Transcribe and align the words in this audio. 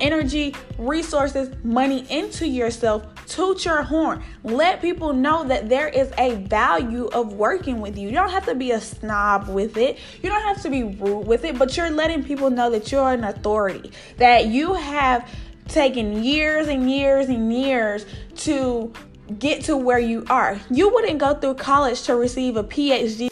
energy, 0.00 0.54
resources, 0.78 1.50
money 1.64 2.06
into 2.10 2.46
yourself, 2.46 3.04
toot 3.26 3.64
your 3.64 3.82
horn. 3.82 4.22
Let 4.42 4.80
people 4.80 5.12
know 5.12 5.44
that 5.44 5.68
there 5.68 5.88
is 5.88 6.10
a 6.18 6.36
value 6.36 7.06
of 7.06 7.34
working 7.34 7.80
with 7.80 7.96
you. 7.96 8.08
You 8.08 8.14
don't 8.14 8.30
have 8.30 8.46
to 8.46 8.54
be 8.54 8.72
a 8.72 8.80
snob 8.80 9.48
with 9.48 9.76
it, 9.76 9.98
you 10.22 10.28
don't 10.28 10.42
have 10.42 10.62
to 10.62 10.70
be 10.70 10.82
rude 10.82 11.26
with 11.26 11.44
it, 11.44 11.58
but 11.58 11.76
you're 11.76 11.90
letting 11.90 12.24
people 12.24 12.50
know 12.50 12.70
that 12.70 12.90
you're 12.90 13.12
an 13.12 13.24
authority, 13.24 13.92
that 14.16 14.46
you 14.46 14.74
have 14.74 15.28
taken 15.68 16.24
years 16.24 16.68
and 16.68 16.90
years 16.90 17.28
and 17.28 17.52
years 17.52 18.06
to 18.36 18.92
get 19.38 19.64
to 19.64 19.76
where 19.76 19.98
you 19.98 20.24
are. 20.30 20.58
You 20.70 20.88
wouldn't 20.92 21.18
go 21.18 21.34
through 21.34 21.54
college 21.54 22.02
to 22.02 22.16
receive 22.16 22.56
a 22.56 22.64
PhD. 22.64 23.28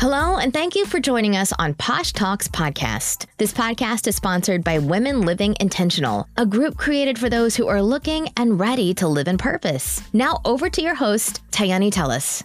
Hello, 0.00 0.38
and 0.38 0.50
thank 0.50 0.74
you 0.74 0.86
for 0.86 0.98
joining 0.98 1.36
us 1.36 1.52
on 1.58 1.74
Posh 1.74 2.14
Talks 2.14 2.48
Podcast. 2.48 3.26
This 3.36 3.52
podcast 3.52 4.06
is 4.06 4.16
sponsored 4.16 4.64
by 4.64 4.78
Women 4.78 5.20
Living 5.20 5.54
Intentional, 5.60 6.26
a 6.38 6.46
group 6.46 6.78
created 6.78 7.18
for 7.18 7.28
those 7.28 7.54
who 7.54 7.68
are 7.68 7.82
looking 7.82 8.30
and 8.38 8.58
ready 8.58 8.94
to 8.94 9.06
live 9.06 9.28
in 9.28 9.36
purpose. 9.36 10.00
Now, 10.14 10.40
over 10.46 10.70
to 10.70 10.80
your 10.80 10.94
host, 10.94 11.42
Tayani 11.50 11.90
Tellis. 11.90 12.42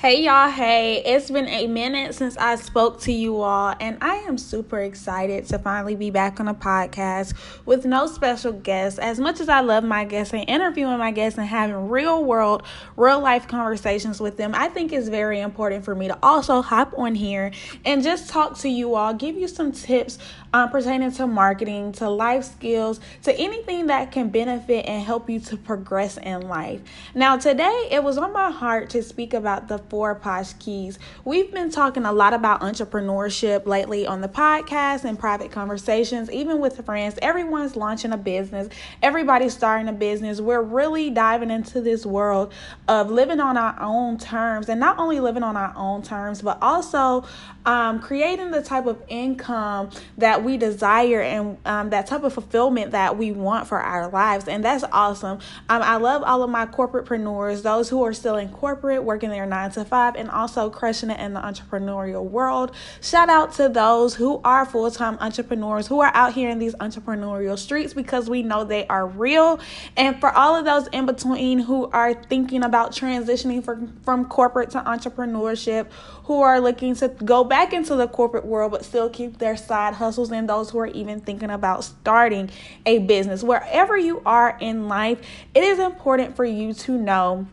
Hey 0.00 0.22
y'all, 0.22 0.48
hey, 0.48 1.02
it's 1.04 1.28
been 1.28 1.48
a 1.48 1.66
minute 1.66 2.14
since 2.14 2.36
I 2.36 2.54
spoke 2.54 3.00
to 3.00 3.12
you 3.12 3.40
all, 3.40 3.74
and 3.80 3.98
I 4.00 4.14
am 4.28 4.38
super 4.38 4.78
excited 4.78 5.46
to 5.46 5.58
finally 5.58 5.96
be 5.96 6.10
back 6.10 6.38
on 6.38 6.46
a 6.46 6.54
podcast 6.54 7.34
with 7.66 7.84
no 7.84 8.06
special 8.06 8.52
guests. 8.52 9.00
As 9.00 9.18
much 9.18 9.40
as 9.40 9.48
I 9.48 9.58
love 9.58 9.82
my 9.82 10.04
guests 10.04 10.32
and 10.32 10.48
interviewing 10.48 10.98
my 10.98 11.10
guests 11.10 11.36
and 11.36 11.48
having 11.48 11.88
real 11.88 12.24
world, 12.24 12.62
real 12.96 13.18
life 13.18 13.48
conversations 13.48 14.20
with 14.20 14.36
them, 14.36 14.54
I 14.54 14.68
think 14.68 14.92
it's 14.92 15.08
very 15.08 15.40
important 15.40 15.84
for 15.84 15.96
me 15.96 16.06
to 16.06 16.18
also 16.22 16.62
hop 16.62 16.96
on 16.96 17.16
here 17.16 17.50
and 17.84 18.00
just 18.00 18.30
talk 18.30 18.56
to 18.58 18.68
you 18.68 18.94
all, 18.94 19.12
give 19.14 19.34
you 19.34 19.48
some 19.48 19.72
tips 19.72 20.20
um, 20.52 20.70
pertaining 20.70 21.12
to 21.12 21.26
marketing, 21.26 21.92
to 21.92 22.08
life 22.08 22.44
skills, 22.44 23.00
to 23.22 23.34
anything 23.38 23.88
that 23.88 24.12
can 24.12 24.28
benefit 24.28 24.86
and 24.86 25.02
help 25.02 25.28
you 25.28 25.40
to 25.40 25.56
progress 25.56 26.16
in 26.18 26.48
life. 26.48 26.80
Now, 27.14 27.36
today 27.36 27.88
it 27.90 28.02
was 28.02 28.18
on 28.18 28.32
my 28.32 28.50
heart 28.50 28.90
to 28.90 29.02
speak 29.02 29.34
about 29.34 29.68
the 29.68 29.78
four 29.78 30.14
Posh 30.14 30.54
Keys. 30.54 30.98
We've 31.24 31.52
been 31.52 31.70
talking 31.70 32.04
a 32.04 32.12
lot 32.12 32.32
about 32.32 32.60
entrepreneurship 32.60 33.66
lately 33.66 34.06
on 34.06 34.20
the 34.20 34.28
podcast 34.28 35.04
and 35.04 35.18
private 35.18 35.50
conversations, 35.50 36.30
even 36.30 36.60
with 36.60 36.84
friends. 36.84 37.18
Everyone's 37.20 37.76
launching 37.76 38.12
a 38.12 38.16
business, 38.16 38.68
everybody's 39.02 39.54
starting 39.54 39.88
a 39.88 39.92
business. 39.92 40.40
We're 40.40 40.62
really 40.62 41.10
diving 41.10 41.50
into 41.50 41.80
this 41.80 42.06
world 42.06 42.52
of 42.86 43.10
living 43.10 43.40
on 43.40 43.56
our 43.56 43.76
own 43.80 44.18
terms 44.18 44.68
and 44.68 44.80
not 44.80 44.98
only 44.98 45.20
living 45.20 45.42
on 45.42 45.56
our 45.56 45.74
own 45.76 46.02
terms, 46.02 46.42
but 46.42 46.58
also 46.62 47.24
um, 47.66 48.00
creating 48.00 48.50
the 48.50 48.62
type 48.62 48.86
of 48.86 49.02
income 49.08 49.90
that 50.16 50.37
we 50.44 50.56
desire 50.56 51.20
and 51.20 51.58
um, 51.64 51.90
that 51.90 52.06
type 52.06 52.22
of 52.22 52.32
fulfillment 52.32 52.92
that 52.92 53.16
we 53.16 53.32
want 53.32 53.66
for 53.66 53.80
our 53.80 54.08
lives. 54.08 54.48
And 54.48 54.64
that's 54.64 54.84
awesome. 54.92 55.38
Um, 55.68 55.82
I 55.82 55.96
love 55.96 56.22
all 56.22 56.42
of 56.42 56.50
my 56.50 56.66
corporatepreneurs, 56.66 57.62
those 57.62 57.88
who 57.88 58.02
are 58.04 58.12
still 58.12 58.36
in 58.36 58.48
corporate, 58.50 59.02
working 59.02 59.30
their 59.30 59.46
nine 59.46 59.70
to 59.72 59.84
five, 59.84 60.16
and 60.16 60.30
also 60.30 60.70
crushing 60.70 61.10
it 61.10 61.20
in 61.20 61.34
the 61.34 61.40
entrepreneurial 61.40 62.24
world. 62.24 62.72
Shout 63.00 63.28
out 63.28 63.54
to 63.54 63.68
those 63.68 64.14
who 64.14 64.40
are 64.44 64.64
full 64.64 64.90
time 64.90 65.18
entrepreneurs 65.20 65.86
who 65.86 66.00
are 66.00 66.10
out 66.14 66.32
here 66.32 66.50
in 66.50 66.58
these 66.58 66.74
entrepreneurial 66.76 67.58
streets 67.58 67.94
because 67.94 68.28
we 68.28 68.42
know 68.42 68.64
they 68.64 68.86
are 68.86 69.06
real. 69.06 69.60
And 69.96 70.18
for 70.20 70.30
all 70.30 70.56
of 70.56 70.64
those 70.64 70.86
in 70.88 71.06
between 71.06 71.60
who 71.60 71.90
are 71.90 72.14
thinking 72.14 72.62
about 72.62 72.92
transitioning 72.92 73.64
from, 73.64 73.96
from 74.02 74.24
corporate 74.26 74.70
to 74.70 74.80
entrepreneurship, 74.80 75.88
who 76.28 76.42
are 76.42 76.60
looking 76.60 76.94
to 76.94 77.08
go 77.08 77.42
back 77.42 77.72
into 77.72 77.96
the 77.96 78.06
corporate 78.06 78.44
world 78.44 78.70
but 78.70 78.84
still 78.84 79.08
keep 79.08 79.38
their 79.38 79.56
side 79.56 79.94
hustles, 79.94 80.27
and 80.30 80.48
those 80.48 80.70
who 80.70 80.78
are 80.78 80.86
even 80.86 81.20
thinking 81.20 81.50
about 81.50 81.84
starting 81.84 82.50
a 82.86 82.98
business. 82.98 83.42
Wherever 83.42 83.96
you 83.96 84.22
are 84.24 84.56
in 84.60 84.88
life, 84.88 85.20
it 85.54 85.62
is 85.64 85.78
important 85.78 86.36
for 86.36 86.44
you 86.44 86.74
to 86.74 86.92
know 86.92 87.46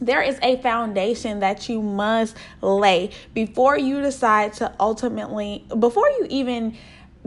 there 0.00 0.22
is 0.22 0.38
a 0.42 0.60
foundation 0.62 1.40
that 1.40 1.68
you 1.68 1.82
must 1.82 2.36
lay 2.60 3.10
before 3.34 3.78
you 3.78 4.00
decide 4.00 4.52
to 4.54 4.72
ultimately, 4.78 5.64
before 5.78 6.08
you 6.08 6.26
even 6.30 6.76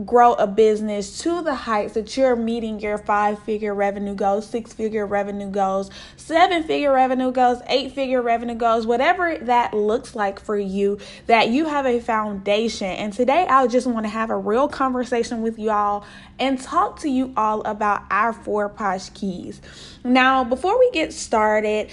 grow 0.06 0.34
a 0.34 0.46
business 0.46 1.18
to 1.20 1.42
the 1.42 1.54
heights 1.54 1.94
that 1.94 2.16
you're 2.16 2.36
meeting 2.36 2.80
your 2.80 2.98
five 2.98 3.38
figure 3.40 3.74
revenue 3.74 4.14
goals, 4.14 4.46
six 4.46 4.72
figure 4.72 5.06
revenue 5.06 5.50
goals, 5.50 5.90
seven 6.16 6.62
figure 6.62 6.92
revenue 6.92 7.30
goals, 7.32 7.60
eight 7.68 7.92
figure 7.92 8.22
revenue 8.22 8.54
goals, 8.54 8.86
whatever 8.86 9.38
that 9.38 9.74
looks 9.74 10.14
like 10.14 10.40
for 10.40 10.58
you, 10.58 10.98
that 11.26 11.48
you 11.48 11.66
have 11.66 11.86
a 11.86 12.00
foundation. 12.00 12.88
And 12.88 13.12
today 13.12 13.46
I 13.48 13.66
just 13.66 13.86
want 13.86 14.04
to 14.04 14.10
have 14.10 14.30
a 14.30 14.36
real 14.36 14.68
conversation 14.68 15.42
with 15.42 15.58
y'all 15.58 16.04
and 16.38 16.60
talk 16.60 17.00
to 17.00 17.08
you 17.08 17.32
all 17.36 17.62
about 17.62 18.02
our 18.10 18.32
four 18.32 18.68
posh 18.68 19.10
keys. 19.10 19.60
Now, 20.04 20.44
before 20.44 20.78
we 20.78 20.90
get 20.90 21.12
started, 21.12 21.90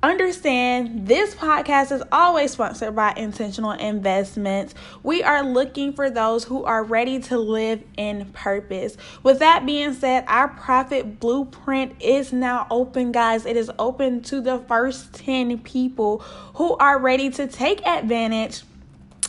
Understand 0.00 1.08
this 1.08 1.34
podcast 1.34 1.90
is 1.90 2.04
always 2.12 2.52
sponsored 2.52 2.94
by 2.94 3.12
Intentional 3.16 3.72
Investments. 3.72 4.72
We 5.02 5.24
are 5.24 5.42
looking 5.42 5.92
for 5.92 6.08
those 6.08 6.44
who 6.44 6.62
are 6.62 6.84
ready 6.84 7.18
to 7.22 7.36
live 7.36 7.82
in 7.96 8.26
purpose. 8.26 8.96
With 9.24 9.40
that 9.40 9.66
being 9.66 9.94
said, 9.94 10.24
our 10.28 10.46
profit 10.46 11.18
blueprint 11.18 12.00
is 12.00 12.32
now 12.32 12.68
open, 12.70 13.10
guys. 13.10 13.44
It 13.44 13.56
is 13.56 13.72
open 13.76 14.22
to 14.22 14.40
the 14.40 14.60
first 14.60 15.14
10 15.14 15.58
people 15.58 16.18
who 16.54 16.76
are 16.76 17.00
ready 17.00 17.30
to 17.30 17.48
take 17.48 17.84
advantage 17.84 18.62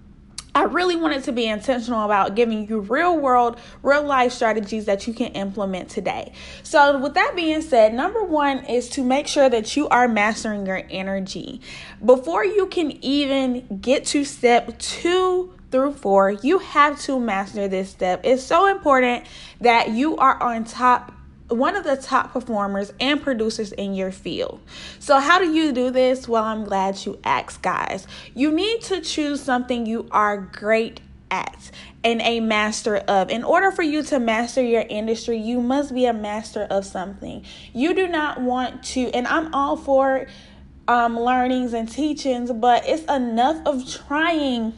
I 0.54 0.64
really 0.64 0.96
wanted 0.96 1.24
to 1.24 1.32
be 1.32 1.46
intentional 1.46 2.04
about 2.04 2.34
giving 2.34 2.68
you 2.68 2.80
real 2.80 3.16
world, 3.16 3.58
real 3.82 4.02
life 4.02 4.32
strategies 4.32 4.86
that 4.86 5.06
you 5.06 5.14
can 5.14 5.32
implement 5.32 5.88
today. 5.88 6.32
So, 6.62 6.98
with 6.98 7.14
that 7.14 7.32
being 7.34 7.62
said, 7.62 7.94
number 7.94 8.22
one 8.22 8.64
is 8.66 8.88
to 8.90 9.04
make 9.04 9.26
sure 9.26 9.48
that 9.48 9.76
you 9.76 9.88
are 9.88 10.08
mastering 10.08 10.66
your 10.66 10.82
energy. 10.90 11.60
Before 12.04 12.44
you 12.44 12.66
can 12.66 12.92
even 13.02 13.78
get 13.80 14.04
to 14.06 14.24
step 14.24 14.78
two 14.78 15.54
through 15.70 15.94
four, 15.94 16.30
you 16.30 16.58
have 16.58 17.00
to 17.02 17.18
master 17.18 17.66
this 17.68 17.88
step. 17.88 18.20
It's 18.24 18.42
so 18.42 18.66
important 18.66 19.24
that 19.60 19.90
you 19.90 20.16
are 20.18 20.42
on 20.42 20.64
top 20.64 21.12
one 21.52 21.76
of 21.76 21.84
the 21.84 21.96
top 21.96 22.32
performers 22.32 22.92
and 23.00 23.22
producers 23.22 23.72
in 23.72 23.94
your 23.94 24.12
field. 24.12 24.60
So, 24.98 25.18
how 25.18 25.38
do 25.38 25.50
you 25.50 25.72
do 25.72 25.90
this? 25.90 26.28
Well, 26.28 26.44
I'm 26.44 26.64
glad 26.64 27.04
you 27.04 27.18
asked, 27.24 27.62
guys. 27.62 28.06
You 28.34 28.52
need 28.52 28.82
to 28.82 29.00
choose 29.00 29.42
something 29.42 29.86
you 29.86 30.08
are 30.10 30.36
great 30.36 31.00
at 31.30 31.70
and 32.04 32.20
a 32.22 32.40
master 32.40 32.96
of. 32.96 33.30
In 33.30 33.44
order 33.44 33.70
for 33.70 33.82
you 33.82 34.02
to 34.04 34.18
master 34.18 34.62
your 34.62 34.84
industry, 34.88 35.38
you 35.38 35.60
must 35.60 35.94
be 35.94 36.06
a 36.06 36.12
master 36.12 36.64
of 36.64 36.84
something. 36.84 37.44
You 37.72 37.94
do 37.94 38.06
not 38.06 38.40
want 38.40 38.82
to, 38.84 39.10
and 39.10 39.26
I'm 39.26 39.52
all 39.54 39.76
for 39.76 40.26
um, 40.88 41.18
learnings 41.18 41.72
and 41.72 41.90
teachings, 41.90 42.52
but 42.52 42.86
it's 42.86 43.04
enough 43.10 43.64
of 43.66 43.88
trying 44.06 44.74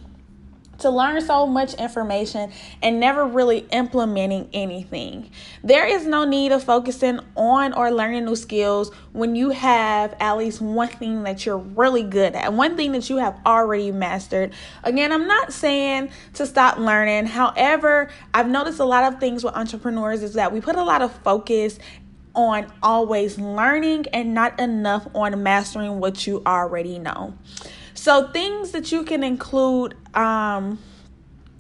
to 0.79 0.91
learn 0.91 1.21
so 1.21 1.47
much 1.47 1.75
information 1.75 2.53
and 2.83 3.01
never 3.01 3.27
really 3.27 3.67
implementing 3.71 4.49
anything. 4.53 5.31
There 5.63 5.87
is 5.87 6.07
no 6.07 6.25
need 6.25 6.53
of 6.53 6.63
focusing 6.63 7.21
on 7.37 7.73
or 7.73 7.91
learning 7.91 8.25
new 8.25 8.37
skills 8.37 8.93
when 9.13 9.35
you 9.35 9.51
have 9.51 10.15
at 10.21 10.37
least 10.37 10.61
one 10.61 10.89
thing 10.89 11.23
that 11.25 11.47
you're 11.47 11.59
really 11.59 12.03
good 12.03 12.35
at, 12.35 12.53
one 12.53 12.77
thing 12.77 12.93
that 12.93 13.09
you 13.09 13.19
have 13.19 13.39
already 13.47 13.93
mastered. 13.93 14.53
Again, 14.83 15.13
I'm 15.13 15.27
not 15.27 15.53
saying 15.53 16.11
to 16.35 16.47
stop 16.47 16.79
learning. 16.79 17.27
However, 17.27 18.11
I've 18.33 18.49
noticed 18.49 18.81
a 18.81 18.85
lot 18.85 19.13
of 19.13 19.21
things 19.21 19.45
with 19.45 19.55
entrepreneurs 19.55 20.23
is 20.23 20.35
that 20.35 20.53
we 20.53 20.61
put 20.61 20.77
a 20.77 20.83
lot 20.83 21.03
of 21.03 21.13
focus 21.23 21.79
on 22.35 22.67
always 22.83 23.39
learning 23.39 24.07
and 24.13 24.35
not 24.35 24.59
enough 24.59 25.07
on 25.15 25.43
mastering 25.43 26.01
what 26.01 26.27
you 26.27 26.43
already 26.47 26.99
know. 26.99 27.35
So, 28.05 28.29
things 28.29 28.73
that 28.73 28.93
you 28.93 29.03
can 29.03 29.25
include, 29.25 29.95
um, 30.13 30.79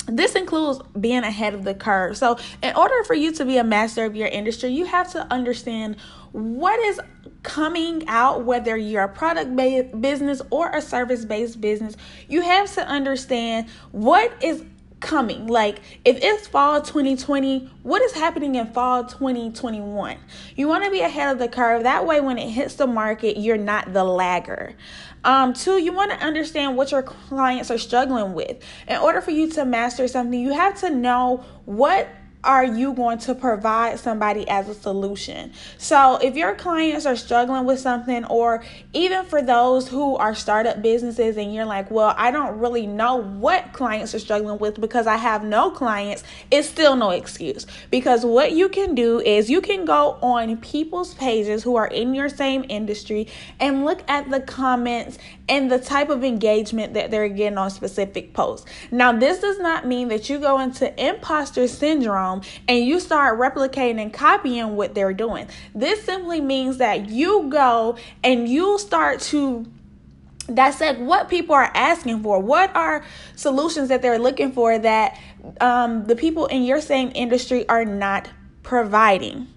this 0.04 0.34
includes 0.34 0.78
being 1.00 1.22
ahead 1.22 1.54
of 1.54 1.64
the 1.64 1.72
curve. 1.72 2.18
So, 2.18 2.36
in 2.62 2.76
order 2.76 3.02
for 3.04 3.14
you 3.14 3.32
to 3.32 3.46
be 3.46 3.56
a 3.56 3.64
master 3.64 4.04
of 4.04 4.14
your 4.14 4.28
industry, 4.28 4.68
you 4.68 4.84
have 4.84 5.10
to 5.12 5.26
understand 5.32 5.96
what 6.32 6.78
is 6.80 7.00
coming 7.42 8.06
out, 8.08 8.44
whether 8.44 8.76
you're 8.76 9.04
a 9.04 9.08
product 9.08 9.56
based 9.56 9.98
business 10.02 10.42
or 10.50 10.68
a 10.68 10.82
service 10.82 11.24
based 11.24 11.62
business. 11.62 11.96
You 12.28 12.42
have 12.42 12.70
to 12.74 12.86
understand 12.86 13.66
what 13.92 14.30
is 14.44 14.66
coming. 15.04 15.46
Like, 15.46 15.80
if 16.04 16.18
it's 16.20 16.48
fall 16.48 16.80
2020, 16.80 17.70
what 17.82 18.02
is 18.02 18.12
happening 18.12 18.56
in 18.56 18.66
fall 18.72 19.04
2021? 19.04 20.16
You 20.56 20.66
want 20.66 20.84
to 20.84 20.90
be 20.90 21.00
ahead 21.00 21.32
of 21.32 21.38
the 21.38 21.48
curve. 21.48 21.84
That 21.84 22.06
way, 22.06 22.20
when 22.20 22.38
it 22.38 22.48
hits 22.48 22.74
the 22.74 22.86
market, 22.86 23.38
you're 23.38 23.56
not 23.56 23.92
the 23.92 24.02
lagger. 24.02 24.74
Um, 25.22 25.52
two, 25.52 25.78
you 25.78 25.92
want 25.92 26.10
to 26.10 26.18
understand 26.18 26.76
what 26.76 26.90
your 26.90 27.02
clients 27.02 27.70
are 27.70 27.78
struggling 27.78 28.32
with. 28.32 28.62
In 28.88 28.96
order 28.96 29.20
for 29.20 29.30
you 29.30 29.48
to 29.50 29.64
master 29.64 30.08
something, 30.08 30.38
you 30.38 30.52
have 30.52 30.80
to 30.80 30.90
know 30.90 31.44
what 31.66 32.08
are 32.44 32.64
you 32.64 32.92
going 32.92 33.18
to 33.18 33.34
provide 33.34 33.98
somebody 33.98 34.48
as 34.48 34.68
a 34.68 34.74
solution? 34.74 35.52
So, 35.78 36.16
if 36.16 36.36
your 36.36 36.54
clients 36.54 37.06
are 37.06 37.16
struggling 37.16 37.64
with 37.64 37.80
something, 37.80 38.24
or 38.26 38.62
even 38.92 39.24
for 39.24 39.42
those 39.42 39.88
who 39.88 40.16
are 40.16 40.34
startup 40.34 40.82
businesses 40.82 41.36
and 41.36 41.54
you're 41.54 41.64
like, 41.64 41.90
well, 41.90 42.14
I 42.16 42.30
don't 42.30 42.58
really 42.58 42.86
know 42.86 43.16
what 43.16 43.72
clients 43.72 44.14
are 44.14 44.18
struggling 44.18 44.58
with 44.58 44.80
because 44.80 45.06
I 45.06 45.16
have 45.16 45.44
no 45.44 45.70
clients, 45.70 46.22
it's 46.50 46.68
still 46.68 46.96
no 46.96 47.10
excuse. 47.10 47.66
Because 47.90 48.24
what 48.24 48.52
you 48.52 48.68
can 48.68 48.94
do 48.94 49.20
is 49.20 49.50
you 49.50 49.60
can 49.60 49.84
go 49.84 50.18
on 50.20 50.56
people's 50.58 51.14
pages 51.14 51.62
who 51.62 51.76
are 51.76 51.86
in 51.86 52.14
your 52.14 52.28
same 52.28 52.64
industry 52.68 53.28
and 53.58 53.84
look 53.84 54.02
at 54.08 54.30
the 54.30 54.40
comments 54.40 55.18
and 55.48 55.70
the 55.70 55.78
type 55.78 56.08
of 56.10 56.24
engagement 56.24 56.94
that 56.94 57.10
they're 57.10 57.28
getting 57.28 57.58
on 57.58 57.70
specific 57.70 58.32
posts. 58.32 58.66
Now, 58.90 59.12
this 59.12 59.40
does 59.40 59.58
not 59.58 59.86
mean 59.86 60.08
that 60.08 60.28
you 60.28 60.38
go 60.38 60.58
into 60.58 60.92
imposter 61.02 61.68
syndrome 61.68 62.33
and 62.68 62.84
you 62.84 63.00
start 63.00 63.38
replicating 63.38 64.00
and 64.00 64.12
copying 64.12 64.76
what 64.76 64.94
they're 64.94 65.12
doing. 65.12 65.48
This 65.74 66.02
simply 66.02 66.40
means 66.40 66.78
that 66.78 67.08
you 67.10 67.48
go 67.48 67.96
and 68.22 68.48
you 68.48 68.78
start 68.78 69.20
to 69.20 69.66
dissect 70.52 71.00
what 71.00 71.28
people 71.28 71.54
are 71.54 71.70
asking 71.74 72.22
for. 72.22 72.38
What 72.38 72.74
are 72.76 73.04
solutions 73.36 73.88
that 73.88 74.02
they're 74.02 74.18
looking 74.18 74.52
for 74.52 74.78
that 74.78 75.18
um, 75.60 76.04
the 76.06 76.16
people 76.16 76.46
in 76.46 76.64
your 76.64 76.80
same 76.80 77.10
industry 77.14 77.68
are 77.68 77.84
not 77.84 78.28
providing? 78.62 79.48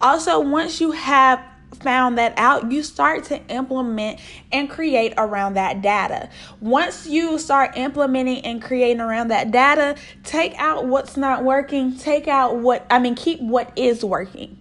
Also, 0.00 0.40
once 0.40 0.80
you 0.80 0.90
have 0.92 1.44
found 1.74 2.18
that 2.18 2.34
out, 2.36 2.70
you 2.70 2.82
start 2.82 3.24
to 3.24 3.44
implement 3.48 4.20
and 4.50 4.68
create 4.68 5.14
around 5.16 5.54
that 5.54 5.82
data. 5.82 6.28
Once 6.60 7.06
you 7.06 7.38
start 7.38 7.76
implementing 7.76 8.44
and 8.44 8.62
creating 8.62 9.00
around 9.00 9.28
that 9.28 9.50
data, 9.50 9.96
take 10.24 10.54
out 10.58 10.86
what's 10.86 11.16
not 11.16 11.44
working, 11.44 11.96
take 11.96 12.28
out 12.28 12.56
what, 12.56 12.86
I 12.90 12.98
mean, 12.98 13.14
keep 13.14 13.40
what 13.40 13.72
is 13.76 14.04
working. 14.04 14.58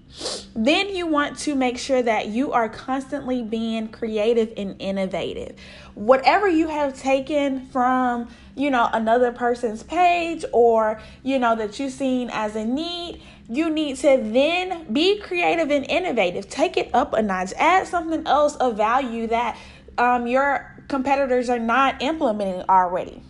Then 0.56 0.94
you 0.94 1.08
want 1.08 1.38
to 1.40 1.56
make 1.56 1.78
sure 1.78 2.02
that 2.02 2.28
you 2.28 2.52
are 2.52 2.68
constantly 2.68 3.42
being 3.42 3.88
creative 3.88 4.52
and 4.58 4.75
innovative. 4.80 5.56
Whatever 5.96 6.48
you 6.48 6.68
have 6.68 7.00
taken 7.00 7.68
from, 7.68 8.28
you 8.56 8.69
know, 8.69 8.90
another 8.92 9.31
person's 9.31 9.84
page 9.84 10.44
or, 10.52 11.00
you 11.24 11.40
know, 11.40 11.56
that 11.56 11.80
you've 11.80 11.94
seen 11.94 12.30
as 12.31 12.56
a 12.56 12.66
need, 12.66 13.22
you 13.51 13.69
need 13.69 13.98
to 13.98 14.18
then 14.18 14.92
be 14.94 15.19
creative 15.19 15.69
and 15.71 15.86
innovative. 15.89 16.48
Take 16.48 16.77
it 16.77 16.89
up 16.94 17.12
a 17.12 17.21
notch. 17.21 17.51
Add 17.57 17.86
something 17.86 18.25
else 18.25 18.56
of 18.56 18.77
value 18.77 19.27
that 19.27 19.57
um, 19.98 20.25
your 20.25 20.74
competitors 20.88 21.50
are 21.50 21.59
not 21.59 22.01
implementing 22.01 22.63
already. 22.69 23.21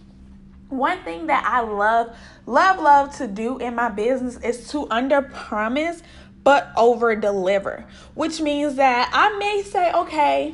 One 0.69 1.03
thing 1.03 1.25
that 1.25 1.43
I 1.43 1.61
love, 1.61 2.15
love, 2.45 2.79
love 2.79 3.17
to 3.17 3.27
do 3.27 3.57
in 3.57 3.73
my 3.73 3.89
business 3.89 4.37
is 4.37 4.69
to 4.69 4.87
under 4.91 5.23
promise 5.23 6.03
but 6.43 6.71
over 6.77 7.15
deliver, 7.15 7.85
which 8.13 8.41
means 8.41 8.75
that 8.75 9.09
I 9.11 9.37
may 9.39 9.63
say, 9.63 9.91
okay, 9.91 10.53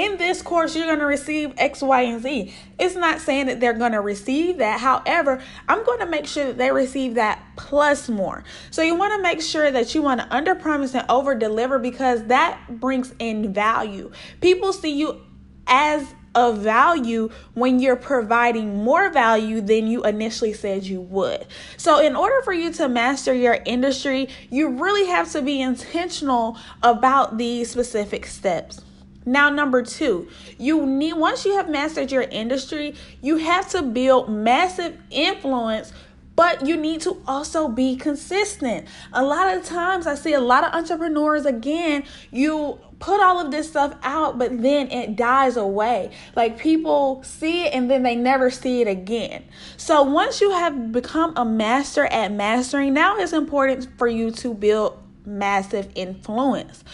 in 0.00 0.16
this 0.16 0.40
course, 0.40 0.74
you're 0.74 0.86
going 0.86 1.00
to 1.00 1.04
receive 1.04 1.52
X, 1.58 1.82
Y, 1.82 2.00
and 2.00 2.22
Z. 2.22 2.54
It's 2.78 2.94
not 2.94 3.20
saying 3.20 3.46
that 3.46 3.60
they're 3.60 3.74
going 3.74 3.92
to 3.92 4.00
receive 4.00 4.56
that. 4.56 4.80
However, 4.80 5.42
I'm 5.68 5.84
going 5.84 5.98
to 5.98 6.06
make 6.06 6.26
sure 6.26 6.46
that 6.46 6.56
they 6.56 6.70
receive 6.72 7.16
that 7.16 7.44
plus 7.56 8.08
more. 8.08 8.42
So 8.70 8.80
you 8.80 8.94
want 8.94 9.12
to 9.12 9.20
make 9.20 9.42
sure 9.42 9.70
that 9.70 9.94
you 9.94 10.00
want 10.00 10.22
to 10.22 10.34
under 10.34 10.54
promise 10.54 10.94
and 10.94 11.04
over 11.10 11.34
deliver 11.34 11.78
because 11.78 12.24
that 12.28 12.80
brings 12.80 13.12
in 13.18 13.52
value. 13.52 14.10
People 14.40 14.72
see 14.72 14.98
you 14.98 15.20
as 15.66 16.14
of 16.34 16.58
value 16.58 17.28
when 17.52 17.78
you're 17.78 17.94
providing 17.94 18.82
more 18.82 19.10
value 19.10 19.60
than 19.60 19.86
you 19.86 20.02
initially 20.04 20.54
said 20.54 20.84
you 20.84 21.02
would. 21.02 21.46
So, 21.76 21.98
in 21.98 22.16
order 22.16 22.40
for 22.42 22.54
you 22.54 22.72
to 22.74 22.88
master 22.88 23.34
your 23.34 23.58
industry, 23.66 24.30
you 24.48 24.68
really 24.68 25.08
have 25.08 25.30
to 25.32 25.42
be 25.42 25.60
intentional 25.60 26.56
about 26.82 27.36
these 27.36 27.70
specific 27.70 28.24
steps. 28.24 28.80
Now, 29.26 29.50
number 29.50 29.82
two, 29.82 30.28
you 30.58 30.86
need 30.86 31.14
once 31.14 31.44
you 31.44 31.56
have 31.56 31.68
mastered 31.68 32.10
your 32.10 32.22
industry, 32.22 32.94
you 33.20 33.36
have 33.36 33.68
to 33.70 33.82
build 33.82 34.30
massive 34.30 34.96
influence 35.10 35.92
but 36.40 36.66
you 36.66 36.74
need 36.74 37.02
to 37.02 37.20
also 37.26 37.68
be 37.68 37.94
consistent. 37.96 38.86
A 39.12 39.22
lot 39.22 39.54
of 39.54 39.62
times 39.62 40.06
I 40.06 40.14
see 40.14 40.32
a 40.32 40.40
lot 40.40 40.64
of 40.64 40.72
entrepreneurs 40.72 41.44
again, 41.44 42.04
you 42.30 42.78
put 42.98 43.20
all 43.20 43.38
of 43.44 43.50
this 43.50 43.68
stuff 43.68 43.94
out, 44.02 44.38
but 44.38 44.62
then 44.62 44.90
it 44.90 45.16
dies 45.16 45.58
away. 45.58 46.12
Like 46.34 46.58
people 46.58 47.22
see 47.24 47.66
it 47.66 47.74
and 47.74 47.90
then 47.90 48.02
they 48.04 48.14
never 48.14 48.50
see 48.50 48.80
it 48.80 48.88
again. 48.88 49.44
So 49.76 50.02
once 50.02 50.40
you 50.40 50.50
have 50.52 50.92
become 50.92 51.34
a 51.36 51.44
master 51.44 52.06
at 52.06 52.32
mastering, 52.32 52.94
now 52.94 53.18
it's 53.18 53.34
important 53.34 53.88
for 53.98 54.08
you 54.08 54.30
to 54.30 54.54
build 54.54 54.98
massive 55.26 55.90
influence 55.94 56.84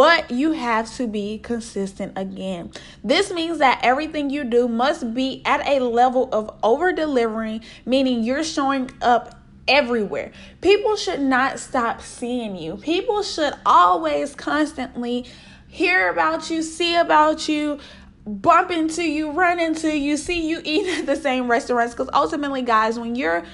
but 0.00 0.30
you 0.30 0.52
have 0.52 0.90
to 0.96 1.06
be 1.06 1.36
consistent 1.36 2.16
again. 2.16 2.72
This 3.04 3.30
means 3.30 3.58
that 3.58 3.80
everything 3.82 4.30
you 4.30 4.44
do 4.44 4.66
must 4.66 5.12
be 5.12 5.42
at 5.44 5.60
a 5.68 5.80
level 5.80 6.30
of 6.32 6.50
over 6.62 6.90
delivering, 6.90 7.60
meaning 7.84 8.24
you're 8.24 8.42
showing 8.42 8.90
up 9.02 9.38
everywhere. 9.68 10.32
People 10.62 10.96
should 10.96 11.20
not 11.20 11.58
stop 11.58 12.00
seeing 12.00 12.56
you. 12.56 12.78
People 12.78 13.22
should 13.22 13.52
always 13.66 14.34
constantly 14.34 15.26
hear 15.68 16.08
about 16.08 16.48
you, 16.48 16.62
see 16.62 16.96
about 16.96 17.46
you, 17.46 17.78
bump 18.24 18.70
into 18.70 19.04
you, 19.04 19.32
run 19.32 19.60
into 19.60 19.94
you, 19.94 20.16
see 20.16 20.48
you 20.48 20.62
eat 20.64 20.88
at 20.98 21.04
the 21.04 21.16
same 21.16 21.46
restaurants. 21.46 21.92
Because 21.92 22.08
ultimately, 22.14 22.62
guys, 22.62 22.98
when 22.98 23.16
you're 23.16 23.44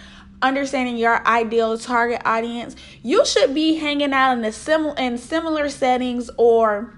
understanding 0.42 0.96
your 0.96 1.26
ideal 1.26 1.78
target 1.78 2.22
audience, 2.24 2.76
you 3.02 3.24
should 3.24 3.54
be 3.54 3.76
hanging 3.76 4.12
out 4.12 4.32
in 4.32 4.42
the 4.42 4.52
sim- 4.52 4.96
in 4.98 5.18
similar 5.18 5.68
settings 5.68 6.30
or 6.36 6.92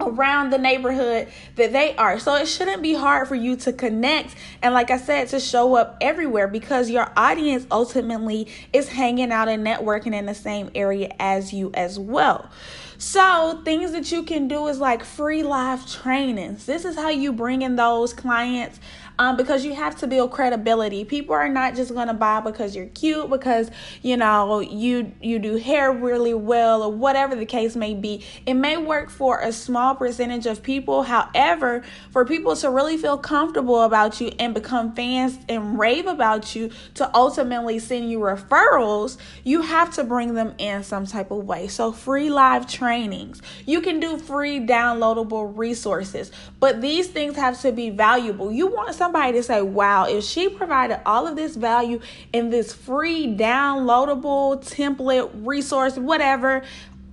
around 0.00 0.50
the 0.50 0.58
neighborhood 0.58 1.28
that 1.56 1.72
they 1.72 1.96
are. 1.96 2.18
So 2.18 2.34
it 2.34 2.46
shouldn't 2.46 2.82
be 2.82 2.94
hard 2.94 3.28
for 3.28 3.34
you 3.34 3.56
to 3.56 3.72
connect 3.72 4.34
and 4.62 4.72
like 4.72 4.90
I 4.90 4.96
said 4.96 5.28
to 5.28 5.40
show 5.40 5.74
up 5.74 5.96
everywhere 6.00 6.48
because 6.48 6.90
your 6.90 7.10
audience 7.16 7.66
ultimately 7.70 8.48
is 8.72 8.88
hanging 8.88 9.32
out 9.32 9.48
and 9.48 9.66
networking 9.66 10.14
in 10.14 10.26
the 10.26 10.34
same 10.34 10.70
area 10.74 11.14
as 11.18 11.52
you 11.52 11.70
as 11.74 11.98
well. 11.98 12.48
So, 13.00 13.60
things 13.64 13.92
that 13.92 14.10
you 14.10 14.24
can 14.24 14.48
do 14.48 14.66
is 14.66 14.80
like 14.80 15.04
free 15.04 15.44
live 15.44 15.88
trainings. 15.88 16.66
This 16.66 16.84
is 16.84 16.96
how 16.96 17.10
you 17.10 17.32
bring 17.32 17.62
in 17.62 17.76
those 17.76 18.12
clients 18.12 18.80
um, 19.18 19.36
because 19.36 19.64
you 19.64 19.74
have 19.74 19.96
to 19.96 20.06
build 20.06 20.30
credibility. 20.30 21.04
People 21.04 21.34
are 21.34 21.48
not 21.48 21.74
just 21.74 21.92
gonna 21.92 22.14
buy 22.14 22.40
because 22.40 22.76
you're 22.76 22.86
cute, 22.86 23.28
because 23.28 23.70
you 24.02 24.16
know 24.16 24.60
you 24.60 25.12
you 25.20 25.38
do 25.38 25.56
hair 25.56 25.92
really 25.92 26.34
well, 26.34 26.82
or 26.82 26.92
whatever 26.92 27.34
the 27.34 27.46
case 27.46 27.74
may 27.74 27.94
be. 27.94 28.24
It 28.46 28.54
may 28.54 28.76
work 28.76 29.10
for 29.10 29.40
a 29.40 29.52
small 29.52 29.94
percentage 29.94 30.46
of 30.46 30.62
people. 30.62 31.02
However, 31.02 31.82
for 32.10 32.24
people 32.24 32.54
to 32.56 32.70
really 32.70 32.96
feel 32.96 33.18
comfortable 33.18 33.82
about 33.82 34.20
you 34.20 34.30
and 34.38 34.54
become 34.54 34.94
fans 34.94 35.38
and 35.48 35.78
rave 35.78 36.06
about 36.06 36.54
you 36.54 36.70
to 36.94 37.10
ultimately 37.14 37.78
send 37.78 38.10
you 38.10 38.20
referrals, 38.20 39.18
you 39.44 39.62
have 39.62 39.92
to 39.94 40.04
bring 40.04 40.34
them 40.34 40.54
in 40.58 40.84
some 40.84 41.06
type 41.06 41.30
of 41.30 41.44
way. 41.44 41.66
So 41.68 41.92
free 41.92 42.30
live 42.30 42.66
trainings. 42.66 43.42
You 43.66 43.80
can 43.80 44.00
do 44.00 44.16
free 44.18 44.60
downloadable 44.60 45.56
resources, 45.56 46.30
but 46.60 46.80
these 46.80 47.08
things 47.08 47.36
have 47.36 47.60
to 47.62 47.72
be 47.72 47.90
valuable. 47.90 48.52
You 48.52 48.68
want 48.68 48.94
some 48.94 49.07
somebody 49.08 49.32
to 49.32 49.42
say, 49.42 49.62
wow, 49.62 50.04
if 50.04 50.22
she 50.22 50.50
provided 50.50 51.00
all 51.06 51.26
of 51.26 51.34
this 51.34 51.56
value 51.56 51.98
in 52.34 52.50
this 52.50 52.74
free 52.74 53.26
downloadable 53.26 54.62
template, 54.62 55.30
resource, 55.46 55.96
whatever, 55.96 56.62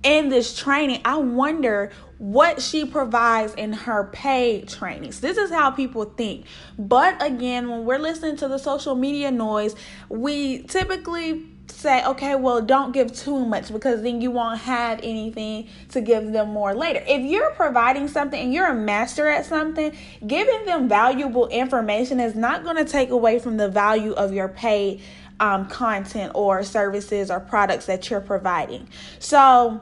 in 0.02 0.28
this 0.28 0.54
training, 0.56 1.00
I 1.06 1.16
wonder 1.16 1.90
what 2.18 2.60
she 2.60 2.84
provides 2.84 3.54
in 3.54 3.72
her 3.72 4.10
paid 4.12 4.68
trainings. 4.68 5.20
This 5.20 5.38
is 5.38 5.50
how 5.50 5.70
people 5.70 6.04
think. 6.04 6.44
But 6.78 7.16
again, 7.24 7.70
when 7.70 7.86
we're 7.86 7.98
listening 7.98 8.36
to 8.36 8.48
the 8.48 8.58
social 8.58 8.94
media 8.94 9.30
noise, 9.30 9.74
we 10.10 10.64
typically 10.64 11.46
say, 11.68 12.04
okay, 12.04 12.34
well, 12.34 12.62
don't 12.62 12.92
give 12.92 13.12
too 13.12 13.44
much 13.44 13.72
because 13.72 14.02
then 14.02 14.20
you 14.20 14.30
won't 14.30 14.60
have 14.60 15.00
anything 15.02 15.68
to 15.90 16.00
give 16.00 16.32
them 16.32 16.50
more 16.50 16.74
later. 16.74 17.02
If 17.06 17.22
you're 17.22 17.50
providing 17.52 18.08
something 18.08 18.40
and 18.40 18.52
you're 18.52 18.68
a 18.68 18.74
master 18.74 19.28
at 19.28 19.46
something, 19.46 19.96
giving 20.26 20.64
them 20.64 20.88
valuable 20.88 21.48
information 21.48 22.20
is 22.20 22.34
not 22.34 22.64
going 22.64 22.76
to 22.76 22.84
take 22.84 23.10
away 23.10 23.38
from 23.38 23.56
the 23.56 23.68
value 23.68 24.12
of 24.12 24.32
your 24.32 24.48
paid 24.48 25.02
um, 25.38 25.68
content 25.68 26.32
or 26.34 26.62
services 26.62 27.30
or 27.30 27.40
products 27.40 27.86
that 27.86 28.08
you're 28.10 28.20
providing. 28.20 28.88
So, 29.18 29.80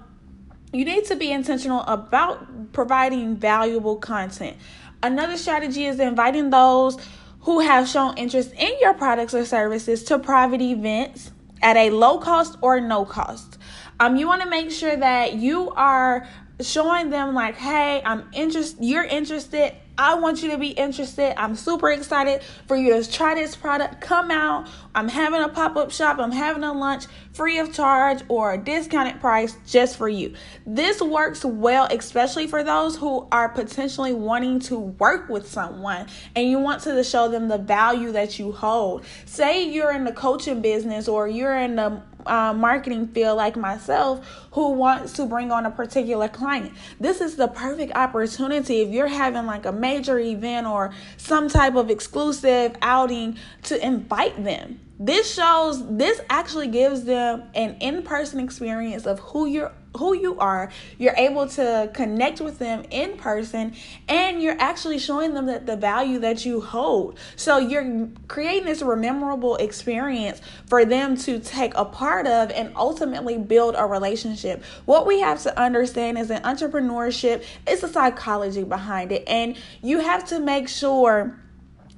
you 0.72 0.84
need 0.84 1.04
to 1.04 1.14
be 1.14 1.30
intentional 1.30 1.82
about 1.82 2.72
providing 2.72 3.36
valuable 3.36 3.96
content. 3.96 4.56
Another 5.04 5.36
strategy 5.36 5.86
is 5.86 6.00
inviting 6.00 6.50
those 6.50 6.98
who 7.40 7.60
have 7.60 7.86
shown 7.88 8.16
interest 8.16 8.52
in 8.54 8.72
your 8.80 8.94
products 8.94 9.34
or 9.34 9.44
services 9.44 10.02
to 10.04 10.18
private 10.18 10.60
events 10.60 11.30
at 11.62 11.76
a 11.76 11.90
low 11.90 12.18
cost 12.18 12.56
or 12.61 12.80
no 12.80 13.04
cost. 13.04 13.58
Um, 14.00 14.16
you 14.16 14.26
want 14.26 14.42
to 14.42 14.50
make 14.50 14.70
sure 14.70 14.96
that 14.96 15.34
you 15.34 15.70
are 15.70 16.26
showing 16.61 17.11
them 17.11 17.34
like, 17.34 17.56
hey, 17.56 18.02
I'm 18.04 18.28
interested, 18.32 18.84
you're 18.84 19.04
interested. 19.04 19.75
I 19.96 20.14
want 20.14 20.42
you 20.42 20.50
to 20.50 20.58
be 20.58 20.70
interested. 20.70 21.38
I'm 21.40 21.54
super 21.54 21.92
excited 21.92 22.42
for 22.66 22.76
you 22.76 23.00
to 23.00 23.10
try 23.10 23.36
this 23.36 23.54
product. 23.54 24.00
Come 24.00 24.30
out. 24.30 24.68
I'm 24.94 25.08
having 25.08 25.40
a 25.40 25.48
pop 25.48 25.76
up 25.76 25.92
shop. 25.92 26.18
I'm 26.18 26.32
having 26.32 26.64
a 26.64 26.72
lunch 26.72 27.04
free 27.32 27.58
of 27.58 27.72
charge 27.72 28.22
or 28.28 28.54
a 28.54 28.58
discounted 28.58 29.20
price 29.20 29.56
just 29.66 29.96
for 29.96 30.08
you. 30.08 30.34
This 30.66 31.00
works 31.00 31.44
well, 31.44 31.86
especially 31.90 32.48
for 32.48 32.64
those 32.64 32.96
who 32.96 33.28
are 33.30 33.48
potentially 33.48 34.12
wanting 34.12 34.58
to 34.60 34.78
work 34.78 35.28
with 35.28 35.48
someone 35.48 36.06
and 36.34 36.48
you 36.48 36.58
want 36.58 36.82
to 36.82 37.04
show 37.04 37.28
them 37.28 37.46
the 37.48 37.58
value 37.58 38.10
that 38.12 38.38
you 38.38 38.50
hold. 38.50 39.04
Say 39.26 39.68
you're 39.68 39.92
in 39.92 40.04
the 40.04 40.12
coaching 40.12 40.60
business 40.60 41.06
or 41.06 41.28
you're 41.28 41.56
in 41.56 41.76
the 41.76 42.02
uh, 42.26 42.52
marketing 42.52 43.09
field 43.09 43.37
like 43.37 43.57
myself 43.57 44.26
who 44.52 44.71
wants 44.71 45.12
to 45.14 45.26
bring 45.26 45.50
on 45.50 45.66
a 45.66 45.71
particular 45.71 46.28
client. 46.28 46.73
This 47.00 47.21
is 47.21 47.37
the 47.37 47.49
perfect 47.49 47.95
opportunity 47.95 48.81
if 48.81 48.90
you're 48.90 49.07
having 49.07 49.47
like 49.47 49.66
a 49.66 49.73
major 49.73 50.19
event 50.19 50.66
or 50.66 50.93
some 51.16 51.49
type 51.49 51.75
of 51.75 51.90
exclusive 51.90 52.76
outing 52.83 53.38
to 53.64 53.85
invite 53.85 54.43
them. 54.43 54.81
This 54.99 55.35
shows, 55.35 55.85
this 55.97 56.21
actually 56.31 56.69
gives 56.69 57.04
them 57.04 57.45
an 57.54 57.76
in 57.81 58.02
person 58.02 58.40
experience 58.40 59.07
of 59.07 59.19
who 59.19 59.47
you're 59.47 59.73
who 59.96 60.14
you 60.14 60.38
are. 60.38 60.70
You're 60.98 61.14
able 61.16 61.48
to 61.50 61.90
connect 61.94 62.40
with 62.40 62.58
them 62.58 62.84
in 62.90 63.16
person 63.16 63.74
and 64.08 64.42
you're 64.42 64.56
actually 64.58 64.98
showing 64.98 65.34
them 65.34 65.46
that 65.46 65.66
the 65.66 65.76
value 65.76 66.18
that 66.20 66.44
you 66.44 66.60
hold. 66.60 67.18
So 67.36 67.58
you're 67.58 68.08
creating 68.28 68.66
this 68.66 68.82
memorable 68.82 69.56
experience 69.56 70.40
for 70.66 70.84
them 70.84 71.16
to 71.18 71.38
take 71.38 71.74
a 71.74 71.84
part 71.84 72.26
of 72.26 72.50
and 72.50 72.72
ultimately 72.76 73.38
build 73.38 73.74
a 73.76 73.86
relationship. 73.86 74.62
What 74.84 75.06
we 75.06 75.20
have 75.20 75.42
to 75.42 75.58
understand 75.60 76.18
is 76.18 76.30
in 76.30 76.42
entrepreneurship, 76.42 77.44
it's 77.66 77.82
a 77.82 77.88
psychology 77.88 78.64
behind 78.64 79.12
it 79.12 79.24
and 79.26 79.56
you 79.82 80.00
have 80.00 80.26
to 80.28 80.40
make 80.40 80.68
sure 80.68 81.38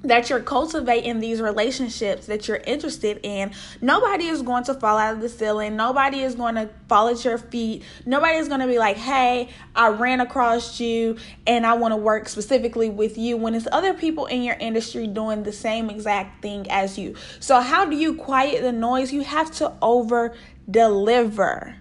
that 0.08 0.30
you're 0.30 0.40
cultivating 0.40 1.20
these 1.20 1.40
relationships 1.40 2.26
that 2.26 2.48
you're 2.48 2.58
interested 2.58 3.20
in, 3.22 3.52
nobody 3.80 4.26
is 4.26 4.42
going 4.42 4.64
to 4.64 4.74
fall 4.74 4.98
out 4.98 5.14
of 5.14 5.20
the 5.20 5.28
ceiling. 5.28 5.76
Nobody 5.76 6.20
is 6.20 6.34
going 6.34 6.54
to 6.54 6.70
fall 6.88 7.08
at 7.08 7.24
your 7.24 7.38
feet. 7.38 7.82
Nobody 8.04 8.36
is 8.36 8.48
going 8.48 8.60
to 8.60 8.66
be 8.66 8.78
like, 8.78 8.96
hey, 8.96 9.48
I 9.74 9.88
ran 9.88 10.20
across 10.20 10.80
you 10.80 11.16
and 11.46 11.66
I 11.66 11.74
want 11.74 11.92
to 11.92 11.96
work 11.96 12.28
specifically 12.28 12.90
with 12.90 13.18
you 13.18 13.36
when 13.36 13.54
it's 13.54 13.68
other 13.72 13.94
people 13.94 14.26
in 14.26 14.42
your 14.42 14.56
industry 14.56 15.06
doing 15.06 15.42
the 15.42 15.52
same 15.52 15.90
exact 15.90 16.42
thing 16.42 16.70
as 16.70 16.98
you. 16.98 17.14
So, 17.40 17.60
how 17.60 17.84
do 17.84 17.96
you 17.96 18.14
quiet 18.14 18.62
the 18.62 18.72
noise? 18.72 19.12
You 19.12 19.22
have 19.22 19.50
to 19.56 19.72
over 19.82 20.34
deliver. 20.70 21.76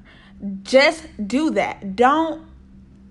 Just 0.64 1.06
do 1.28 1.52
that. 1.52 1.96
Don't, 1.96 2.46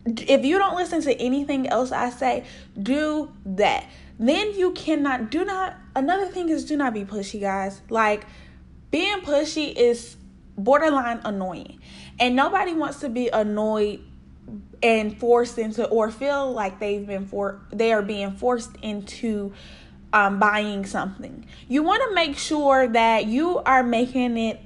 if 0.06 0.44
you 0.44 0.58
don't 0.58 0.76
listen 0.76 1.02
to 1.02 1.14
anything 1.14 1.66
else 1.68 1.90
I 1.90 2.10
say, 2.10 2.44
do 2.80 3.32
that 3.46 3.86
then 4.18 4.54
you 4.54 4.72
cannot 4.72 5.30
do 5.30 5.44
not 5.44 5.76
another 5.96 6.26
thing 6.26 6.48
is 6.48 6.64
do 6.64 6.76
not 6.76 6.94
be 6.94 7.04
pushy 7.04 7.40
guys. 7.40 7.82
Like 7.88 8.26
being 8.90 9.20
pushy 9.20 9.74
is 9.74 10.16
borderline 10.56 11.20
annoying. 11.24 11.80
And 12.18 12.36
nobody 12.36 12.74
wants 12.74 13.00
to 13.00 13.08
be 13.08 13.28
annoyed 13.28 14.00
and 14.82 15.18
forced 15.18 15.58
into 15.58 15.86
or 15.86 16.10
feel 16.10 16.52
like 16.52 16.78
they've 16.78 17.06
been 17.06 17.26
for 17.26 17.60
they 17.70 17.92
are 17.92 18.02
being 18.02 18.32
forced 18.32 18.76
into 18.82 19.52
um, 20.12 20.38
buying 20.38 20.86
something. 20.86 21.46
You 21.68 21.82
want 21.82 22.02
to 22.08 22.14
make 22.14 22.38
sure 22.38 22.86
that 22.86 23.26
you 23.26 23.58
are 23.58 23.82
making 23.82 24.36
it 24.36 24.60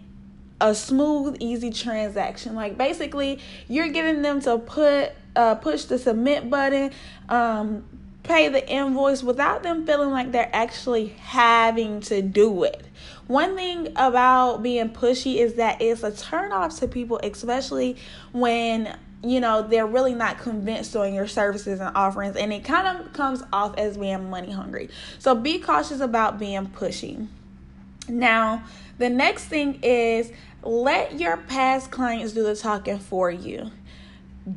a 0.60 0.74
smooth 0.74 1.36
easy 1.40 1.70
transaction. 1.70 2.54
Like 2.54 2.76
basically 2.76 3.38
you're 3.68 3.88
getting 3.88 4.22
them 4.22 4.40
to 4.42 4.58
put 4.58 5.12
uh, 5.36 5.54
push 5.54 5.84
the 5.84 5.98
submit 5.98 6.50
button 6.50 6.90
um, 7.28 7.84
pay 8.28 8.48
the 8.48 8.66
invoice 8.70 9.22
without 9.22 9.62
them 9.62 9.86
feeling 9.86 10.10
like 10.10 10.30
they're 10.30 10.50
actually 10.52 11.08
having 11.08 12.00
to 12.02 12.22
do 12.22 12.62
it. 12.62 12.84
One 13.26 13.56
thing 13.56 13.88
about 13.96 14.62
being 14.62 14.90
pushy 14.90 15.36
is 15.36 15.54
that 15.54 15.82
it's 15.82 16.02
a 16.02 16.12
turn 16.12 16.52
off 16.52 16.78
to 16.78 16.88
people, 16.88 17.18
especially 17.22 17.96
when 18.32 18.96
you 19.24 19.40
know 19.40 19.62
they're 19.62 19.86
really 19.86 20.14
not 20.14 20.38
convinced 20.38 20.94
on 20.94 21.12
your 21.12 21.26
services 21.26 21.80
and 21.80 21.94
offerings, 21.96 22.36
and 22.36 22.52
it 22.52 22.64
kind 22.64 22.86
of 22.86 23.12
comes 23.12 23.42
off 23.52 23.76
as 23.76 23.98
being 23.98 24.30
money 24.30 24.52
hungry. 24.52 24.90
So 25.18 25.34
be 25.34 25.58
cautious 25.58 26.00
about 26.00 26.38
being 26.38 26.66
pushy. 26.66 27.26
Now, 28.08 28.64
the 28.98 29.10
next 29.10 29.46
thing 29.46 29.80
is 29.82 30.32
let 30.62 31.18
your 31.18 31.36
past 31.36 31.90
clients 31.90 32.32
do 32.32 32.42
the 32.42 32.56
talking 32.56 32.98
for 32.98 33.30
you. 33.30 33.70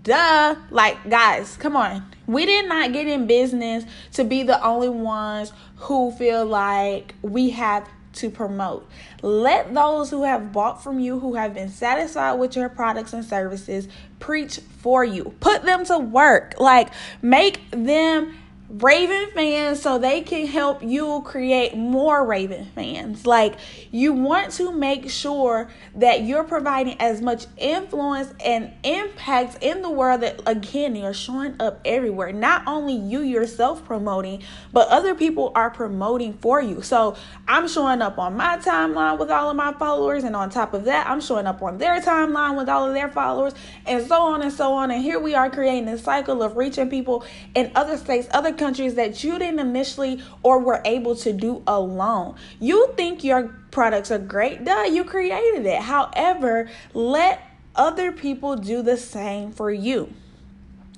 Duh. 0.03 0.55
Like, 0.69 1.09
guys, 1.09 1.57
come 1.57 1.75
on. 1.75 2.05
We 2.27 2.45
did 2.45 2.67
not 2.67 2.93
get 2.93 3.07
in 3.07 3.27
business 3.27 3.83
to 4.13 4.23
be 4.23 4.43
the 4.43 4.63
only 4.63 4.89
ones 4.89 5.51
who 5.77 6.11
feel 6.11 6.45
like 6.45 7.15
we 7.21 7.49
have 7.51 7.87
to 8.13 8.29
promote. 8.29 8.87
Let 9.21 9.73
those 9.73 10.09
who 10.09 10.23
have 10.23 10.51
bought 10.51 10.83
from 10.83 10.99
you, 10.99 11.19
who 11.19 11.35
have 11.35 11.53
been 11.53 11.69
satisfied 11.69 12.33
with 12.33 12.55
your 12.55 12.69
products 12.69 13.13
and 13.13 13.23
services, 13.23 13.87
preach 14.19 14.59
for 14.79 15.03
you. 15.03 15.33
Put 15.39 15.63
them 15.63 15.85
to 15.85 15.97
work. 15.97 16.55
Like, 16.59 16.89
make 17.21 17.61
them 17.71 18.35
Raven 18.79 19.31
fans 19.33 19.81
so 19.81 19.97
they 19.97 20.21
can 20.21 20.47
help 20.47 20.81
you 20.81 21.21
create 21.25 21.75
more 21.75 22.25
Raven 22.25 22.71
fans. 22.73 23.27
Like, 23.27 23.55
you 23.91 24.13
want 24.13 24.53
to 24.53 24.71
make 24.71 25.09
sure 25.09 25.69
that 25.95 26.23
you're 26.23 26.45
providing 26.45 26.95
as 27.01 27.21
much 27.21 27.47
influence 27.57 28.33
and 28.39 28.71
impact 28.85 29.57
in 29.61 29.81
the 29.81 29.89
world 29.89 30.21
that, 30.21 30.41
again, 30.45 30.95
you're 30.95 31.13
showing 31.13 31.55
up 31.59 31.81
everywhere. 31.83 32.31
Not 32.31 32.63
only 32.65 32.93
you 32.95 33.19
yourself 33.19 33.83
promoting, 33.83 34.41
but 34.71 34.87
other 34.87 35.15
people 35.15 35.51
are 35.53 35.69
promoting 35.69 36.37
for 36.37 36.61
you. 36.61 36.81
So, 36.81 37.17
I'm 37.49 37.67
showing 37.67 38.01
up 38.01 38.17
on 38.19 38.37
my 38.37 38.57
timeline 38.57 39.19
with 39.19 39.29
all 39.31 39.49
of 39.49 39.57
my 39.57 39.73
followers, 39.73 40.23
and 40.23 40.33
on 40.33 40.49
top 40.49 40.73
of 40.73 40.85
that, 40.85 41.09
I'm 41.09 41.19
showing 41.19 41.45
up 41.45 41.61
on 41.61 41.77
their 41.77 41.99
timeline 41.99 42.57
with 42.57 42.69
all 42.69 42.87
of 42.87 42.93
their 42.93 43.09
followers, 43.09 43.53
and 43.85 44.07
so 44.07 44.21
on 44.21 44.41
and 44.41 44.53
so 44.53 44.71
on. 44.71 44.91
And 44.91 45.01
here 45.01 45.19
we 45.19 45.35
are 45.35 45.49
creating 45.49 45.87
this 45.87 46.03
cycle 46.03 46.41
of 46.41 46.55
reaching 46.55 46.89
people 46.89 47.25
in 47.53 47.69
other 47.75 47.97
states, 47.97 48.29
other 48.31 48.53
countries 48.61 48.93
that 48.93 49.23
you 49.23 49.39
didn't 49.39 49.59
initially 49.59 50.21
or 50.43 50.59
were 50.59 50.81
able 50.85 51.15
to 51.15 51.33
do 51.33 51.63
alone. 51.65 52.35
You 52.59 52.93
think 52.95 53.23
your 53.23 53.47
products 53.71 54.11
are 54.11 54.19
great, 54.19 54.63
duh, 54.63 54.83
you 54.83 55.03
created 55.03 55.65
it. 55.65 55.81
However, 55.81 56.69
let 56.93 57.41
other 57.75 58.11
people 58.11 58.55
do 58.55 58.83
the 58.83 58.97
same 58.97 59.51
for 59.51 59.71
you. 59.71 60.13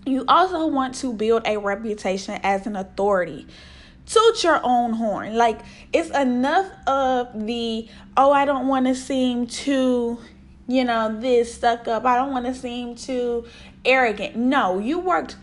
You 0.06 0.26
also 0.28 0.68
want 0.68 0.96
to 0.96 1.14
build 1.14 1.44
a 1.46 1.58
reputation 1.58 2.38
as 2.44 2.68
an 2.68 2.76
authority 2.76 3.48
toot 4.06 4.44
your 4.44 4.60
own 4.64 4.92
horn. 4.92 5.36
Like 5.36 5.62
it's 5.94 6.10
enough 6.10 6.70
of 6.86 7.46
the 7.48 7.88
oh, 8.18 8.34
I 8.34 8.44
don't 8.44 8.68
want 8.68 8.86
to 8.88 8.96
seem 8.96 9.48
too, 9.48 10.20
you 10.68 10.84
know, 10.84 11.18
this 11.20 11.54
stuck 11.54 11.88
up. 11.88 12.04
I 12.04 12.18
don't 12.18 12.32
want 12.32 12.46
to 12.46 12.54
seem 12.54 12.96
too 12.96 13.46
arrogant. 13.86 14.36
No, 14.36 14.80
you 14.80 15.00
worked 15.00 15.38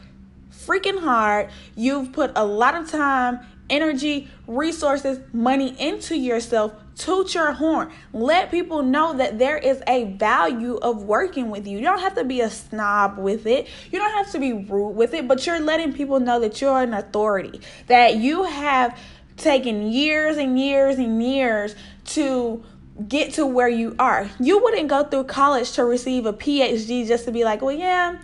freaking 0.66 1.00
hard. 1.00 1.50
You've 1.76 2.12
put 2.12 2.32
a 2.36 2.44
lot 2.44 2.74
of 2.74 2.90
time, 2.90 3.40
energy, 3.68 4.28
resources, 4.46 5.20
money 5.32 5.74
into 5.78 6.16
yourself. 6.16 6.74
Toot 6.96 7.34
your 7.34 7.52
horn. 7.52 7.90
Let 8.12 8.50
people 8.50 8.82
know 8.82 9.14
that 9.14 9.38
there 9.38 9.56
is 9.56 9.82
a 9.86 10.04
value 10.14 10.76
of 10.76 11.04
working 11.04 11.48
with 11.48 11.66
you. 11.66 11.78
You 11.78 11.84
don't 11.84 12.00
have 12.00 12.14
to 12.16 12.24
be 12.24 12.42
a 12.42 12.50
snob 12.50 13.16
with 13.16 13.46
it. 13.46 13.68
You 13.90 13.98
don't 13.98 14.12
have 14.12 14.30
to 14.32 14.38
be 14.38 14.52
rude 14.52 14.96
with 14.96 15.14
it, 15.14 15.26
but 15.26 15.46
you're 15.46 15.60
letting 15.60 15.94
people 15.94 16.20
know 16.20 16.40
that 16.40 16.60
you're 16.60 16.82
an 16.82 16.92
authority, 16.92 17.62
that 17.86 18.16
you 18.16 18.44
have 18.44 18.98
taken 19.38 19.90
years 19.90 20.36
and 20.36 20.58
years 20.58 20.98
and 20.98 21.22
years 21.22 21.74
to 22.04 22.62
get 23.08 23.32
to 23.34 23.46
where 23.46 23.68
you 23.68 23.96
are. 23.98 24.28
You 24.38 24.62
wouldn't 24.62 24.88
go 24.88 25.04
through 25.04 25.24
college 25.24 25.72
to 25.72 25.84
receive 25.84 26.26
a 26.26 26.34
PhD 26.34 27.06
just 27.06 27.24
to 27.24 27.32
be 27.32 27.44
like, 27.44 27.62
well, 27.62 27.74
yeah, 27.74 28.18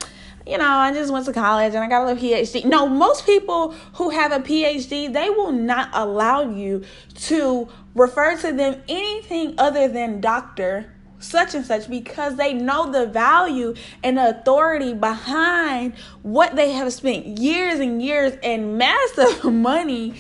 you 0.47 0.59
know, 0.59 0.69
I 0.69 0.93
just 0.93 1.13
went 1.13 1.27
to 1.27 1.33
college 1.33 1.75
and 1.75 1.83
I 1.83 1.89
got 1.89 2.05
a 2.05 2.07
little 2.07 2.23
PhD. 2.23 2.65
No, 2.65 2.89
most 2.89 3.27
people 3.27 3.73
who 3.95 4.11
have 4.11 4.31
a 4.31 4.39
PhD, 4.39 5.13
they 5.13 5.29
will 5.29 5.53
not 5.53 5.91
allow 5.93 6.43
you 6.43 6.85
to 7.15 7.69
refer 7.95 8.37
to 8.37 8.53
them 8.53 8.81
anything 8.89 9.55
other 9.59 9.89
than 9.89 10.21
doctor 10.21 10.93
such 11.19 11.55
and 11.55 11.65
such 11.65 11.89
because 11.89 12.37
they 12.37 12.53
know 12.53 12.93
the 12.93 13.07
value 13.07 13.75
and 14.05 14.19
the 14.19 14.39
authority 14.39 14.93
behind 14.93 15.95
what 16.23 16.55
they 16.55 16.73
have 16.73 16.93
spent 16.93 17.27
years 17.39 17.81
and 17.81 18.03
years 18.03 18.35
and 18.43 18.79
massive 18.79 19.45
money 19.53 20.15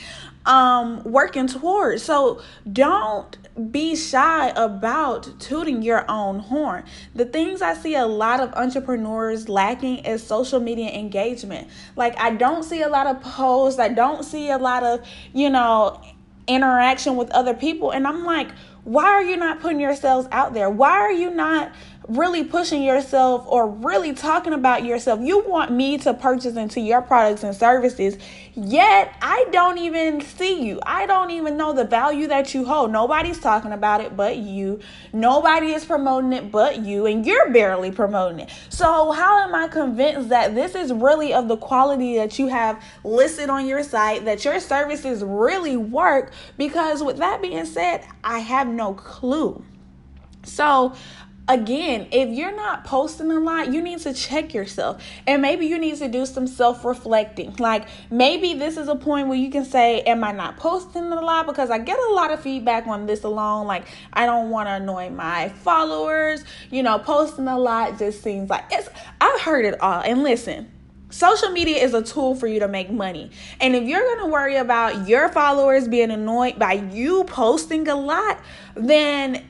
um 0.46 1.02
working 1.04 1.46
towards. 1.46 2.02
So 2.02 2.40
don't 2.72 3.36
be 3.70 3.96
shy 3.96 4.48
about 4.50 5.40
tooting 5.40 5.82
your 5.82 6.04
own 6.10 6.40
horn. 6.40 6.84
The 7.14 7.24
things 7.24 7.62
I 7.62 7.74
see 7.74 7.94
a 7.94 8.06
lot 8.06 8.40
of 8.40 8.52
entrepreneurs 8.54 9.48
lacking 9.48 9.98
is 9.98 10.22
social 10.22 10.60
media 10.60 10.90
engagement. 10.90 11.68
Like 11.96 12.18
I 12.20 12.30
don't 12.30 12.62
see 12.62 12.82
a 12.82 12.88
lot 12.88 13.06
of 13.06 13.22
posts, 13.22 13.80
I 13.80 13.88
don't 13.88 14.24
see 14.24 14.50
a 14.50 14.58
lot 14.58 14.82
of, 14.82 15.06
you 15.32 15.48
know, 15.48 16.00
interaction 16.46 17.16
with 17.16 17.30
other 17.30 17.54
people 17.54 17.90
and 17.90 18.06
I'm 18.06 18.24
like, 18.24 18.50
why 18.84 19.06
are 19.06 19.22
you 19.22 19.36
not 19.36 19.58
putting 19.60 19.80
yourselves 19.80 20.28
out 20.30 20.54
there? 20.54 20.70
Why 20.70 20.92
are 20.92 21.10
you 21.10 21.30
not 21.30 21.72
really 22.08 22.44
pushing 22.44 22.82
yourself 22.82 23.44
or 23.46 23.68
really 23.68 24.12
talking 24.12 24.52
about 24.52 24.84
yourself. 24.84 25.20
You 25.20 25.44
want 25.46 25.72
me 25.72 25.98
to 25.98 26.14
purchase 26.14 26.56
into 26.56 26.80
your 26.80 27.02
products 27.02 27.42
and 27.42 27.54
services, 27.54 28.16
yet 28.54 29.16
I 29.20 29.46
don't 29.50 29.78
even 29.78 30.20
see 30.20 30.62
you. 30.62 30.78
I 30.84 31.06
don't 31.06 31.30
even 31.30 31.56
know 31.56 31.72
the 31.72 31.84
value 31.84 32.28
that 32.28 32.54
you 32.54 32.64
hold. 32.64 32.92
Nobody's 32.92 33.40
talking 33.40 33.72
about 33.72 34.00
it 34.00 34.16
but 34.16 34.36
you. 34.36 34.80
Nobody 35.12 35.72
is 35.72 35.84
promoting 35.84 36.32
it 36.32 36.50
but 36.50 36.78
you, 36.80 37.06
and 37.06 37.26
you're 37.26 37.50
barely 37.50 37.90
promoting 37.90 38.40
it. 38.40 38.50
So, 38.68 39.10
how 39.10 39.40
am 39.40 39.54
I 39.54 39.68
convinced 39.68 40.28
that 40.28 40.54
this 40.54 40.74
is 40.74 40.92
really 40.92 41.34
of 41.34 41.48
the 41.48 41.56
quality 41.56 42.16
that 42.16 42.38
you 42.38 42.46
have 42.48 42.82
listed 43.02 43.50
on 43.50 43.66
your 43.66 43.82
site, 43.82 44.24
that 44.26 44.44
your 44.44 44.60
services 44.60 45.24
really 45.24 45.76
work? 45.76 46.32
Because, 46.56 47.02
with 47.02 47.16
that 47.18 47.42
being 47.42 47.64
said, 47.64 48.06
I 48.22 48.38
have 48.38 48.68
no 48.68 48.94
clue. 48.94 49.64
So, 50.44 50.94
again, 51.48 52.08
if 52.10 52.28
you're 52.28 52.54
not 52.54 52.84
posting 52.84 53.30
a 53.30 53.38
lot, 53.38 53.72
you 53.72 53.80
need 53.80 54.00
to 54.00 54.12
check 54.12 54.54
yourself. 54.54 55.02
And 55.26 55.42
maybe 55.42 55.66
you 55.66 55.78
need 55.78 55.96
to 55.96 56.08
do 56.08 56.26
some 56.26 56.46
self 56.46 56.84
reflecting. 56.84 57.54
Like 57.58 57.88
maybe 58.10 58.54
this 58.54 58.76
is 58.76 58.88
a 58.88 58.96
point 58.96 59.28
where 59.28 59.38
you 59.38 59.50
can 59.50 59.64
say, 59.64 60.00
Am 60.02 60.24
I 60.24 60.32
not 60.32 60.56
posting 60.56 61.04
a 61.04 61.20
lot? 61.20 61.46
Because 61.46 61.70
I 61.70 61.78
get 61.78 61.98
a 61.98 62.12
lot 62.12 62.30
of 62.30 62.40
feedback 62.40 62.86
on 62.86 63.06
this 63.06 63.24
alone. 63.24 63.66
Like, 63.66 63.86
I 64.12 64.26
don't 64.26 64.50
want 64.50 64.68
to 64.68 64.74
annoy 64.74 65.10
my 65.10 65.48
followers. 65.48 66.44
You 66.70 66.82
know, 66.82 66.98
posting 66.98 67.48
a 67.48 67.58
lot 67.58 67.98
just 67.98 68.22
seems 68.22 68.50
like 68.50 68.64
it's, 68.70 68.88
I've 69.20 69.40
heard 69.40 69.64
it 69.64 69.80
all. 69.80 70.02
And 70.02 70.22
listen, 70.22 70.72
Social 71.08 71.50
media 71.50 71.82
is 71.82 71.94
a 71.94 72.02
tool 72.02 72.34
for 72.34 72.48
you 72.48 72.58
to 72.60 72.68
make 72.68 72.90
money. 72.90 73.30
And 73.60 73.76
if 73.76 73.84
you're 73.84 74.02
going 74.02 74.18
to 74.18 74.26
worry 74.26 74.56
about 74.56 75.08
your 75.08 75.28
followers 75.28 75.86
being 75.86 76.10
annoyed 76.10 76.58
by 76.58 76.72
you 76.72 77.22
posting 77.24 77.86
a 77.86 77.94
lot, 77.94 78.40
then 78.74 79.44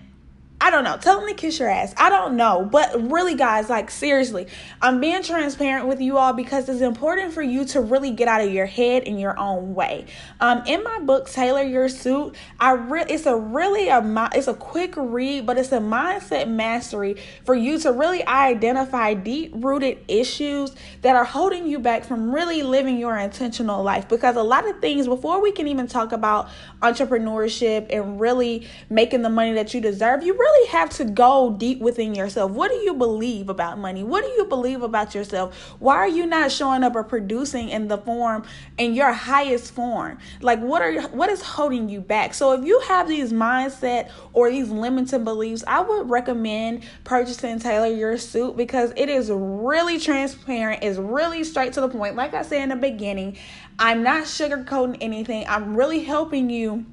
I 0.58 0.70
don't 0.70 0.84
know. 0.84 0.96
Tell 0.96 1.20
them 1.20 1.28
to 1.28 1.34
kiss 1.34 1.58
your 1.58 1.68
ass. 1.68 1.92
I 1.98 2.08
don't 2.08 2.34
know. 2.34 2.66
But 2.70 3.10
really, 3.10 3.34
guys, 3.34 3.68
like 3.68 3.90
seriously, 3.90 4.46
I'm 4.80 5.00
being 5.00 5.22
transparent 5.22 5.86
with 5.86 6.00
you 6.00 6.16
all 6.16 6.32
because 6.32 6.66
it's 6.70 6.80
important 6.80 7.34
for 7.34 7.42
you 7.42 7.66
to 7.66 7.80
really 7.82 8.10
get 8.10 8.26
out 8.26 8.40
of 8.40 8.50
your 8.50 8.64
head 8.64 9.02
in 9.02 9.18
your 9.18 9.38
own 9.38 9.74
way. 9.74 10.06
Um, 10.40 10.62
in 10.66 10.82
my 10.82 11.00
book, 11.00 11.28
Tailor 11.28 11.62
Your 11.62 11.90
Suit, 11.90 12.34
I 12.58 12.72
re- 12.72 13.04
it's 13.06 13.26
a 13.26 13.36
really 13.36 13.88
a 13.88 14.30
it's 14.34 14.48
a 14.48 14.54
quick 14.54 14.94
read, 14.96 15.44
but 15.44 15.58
it's 15.58 15.72
a 15.72 15.78
mindset 15.78 16.48
mastery 16.48 17.16
for 17.44 17.54
you 17.54 17.78
to 17.80 17.92
really 17.92 18.26
identify 18.26 19.12
deep 19.12 19.52
rooted 19.56 19.98
issues 20.08 20.74
that 21.02 21.16
are 21.16 21.24
holding 21.24 21.66
you 21.66 21.78
back 21.78 22.02
from 22.02 22.34
really 22.34 22.62
living 22.62 22.96
your 22.96 23.18
intentional 23.18 23.82
life. 23.82 24.08
Because 24.08 24.36
a 24.36 24.42
lot 24.42 24.66
of 24.66 24.80
things 24.80 25.06
before 25.06 25.42
we 25.42 25.52
can 25.52 25.68
even 25.68 25.86
talk 25.86 26.12
about 26.12 26.48
entrepreneurship 26.80 27.94
and 27.94 28.18
really 28.18 28.66
making 28.88 29.20
the 29.20 29.28
money 29.28 29.52
that 29.52 29.74
you 29.74 29.82
deserve, 29.82 30.22
you 30.22 30.32
really 30.32 30.45
really 30.46 30.68
have 30.68 30.90
to 30.90 31.04
go 31.04 31.54
deep 31.58 31.80
within 31.80 32.14
yourself. 32.14 32.52
What 32.52 32.70
do 32.70 32.76
you 32.76 32.94
believe 32.94 33.48
about 33.48 33.78
money? 33.78 34.04
What 34.04 34.24
do 34.24 34.30
you 34.30 34.44
believe 34.44 34.82
about 34.82 35.14
yourself? 35.14 35.56
Why 35.78 35.96
are 35.96 36.08
you 36.08 36.26
not 36.26 36.52
showing 36.52 36.84
up 36.84 36.94
or 36.94 37.02
producing 37.02 37.68
in 37.68 37.88
the 37.88 37.98
form 37.98 38.44
in 38.78 38.94
your 38.94 39.12
highest 39.12 39.72
form? 39.72 40.18
Like 40.40 40.60
what 40.60 40.82
are 40.82 41.02
what 41.08 41.30
is 41.30 41.42
holding 41.42 41.88
you 41.88 42.00
back? 42.00 42.34
So 42.34 42.52
if 42.52 42.64
you 42.64 42.80
have 42.88 43.08
these 43.08 43.32
mindset 43.32 44.10
or 44.32 44.50
these 44.50 44.70
limiting 44.70 45.24
beliefs, 45.24 45.64
I 45.66 45.80
would 45.80 46.08
recommend 46.08 46.84
purchasing 47.04 47.58
Tailor 47.58 47.94
Your 47.94 48.16
Suit 48.16 48.56
because 48.56 48.92
it 48.96 49.08
is 49.08 49.30
really 49.32 49.98
transparent, 49.98 50.84
it's 50.84 50.98
really 50.98 51.42
straight 51.44 51.72
to 51.72 51.80
the 51.80 51.88
point. 51.88 52.14
Like 52.14 52.34
I 52.34 52.42
said 52.42 52.62
in 52.62 52.68
the 52.68 52.76
beginning, 52.76 53.36
I'm 53.78 54.02
not 54.02 54.24
sugarcoating 54.24 54.98
anything. 55.00 55.44
I'm 55.48 55.76
really 55.76 56.04
helping 56.04 56.50
you 56.50 56.86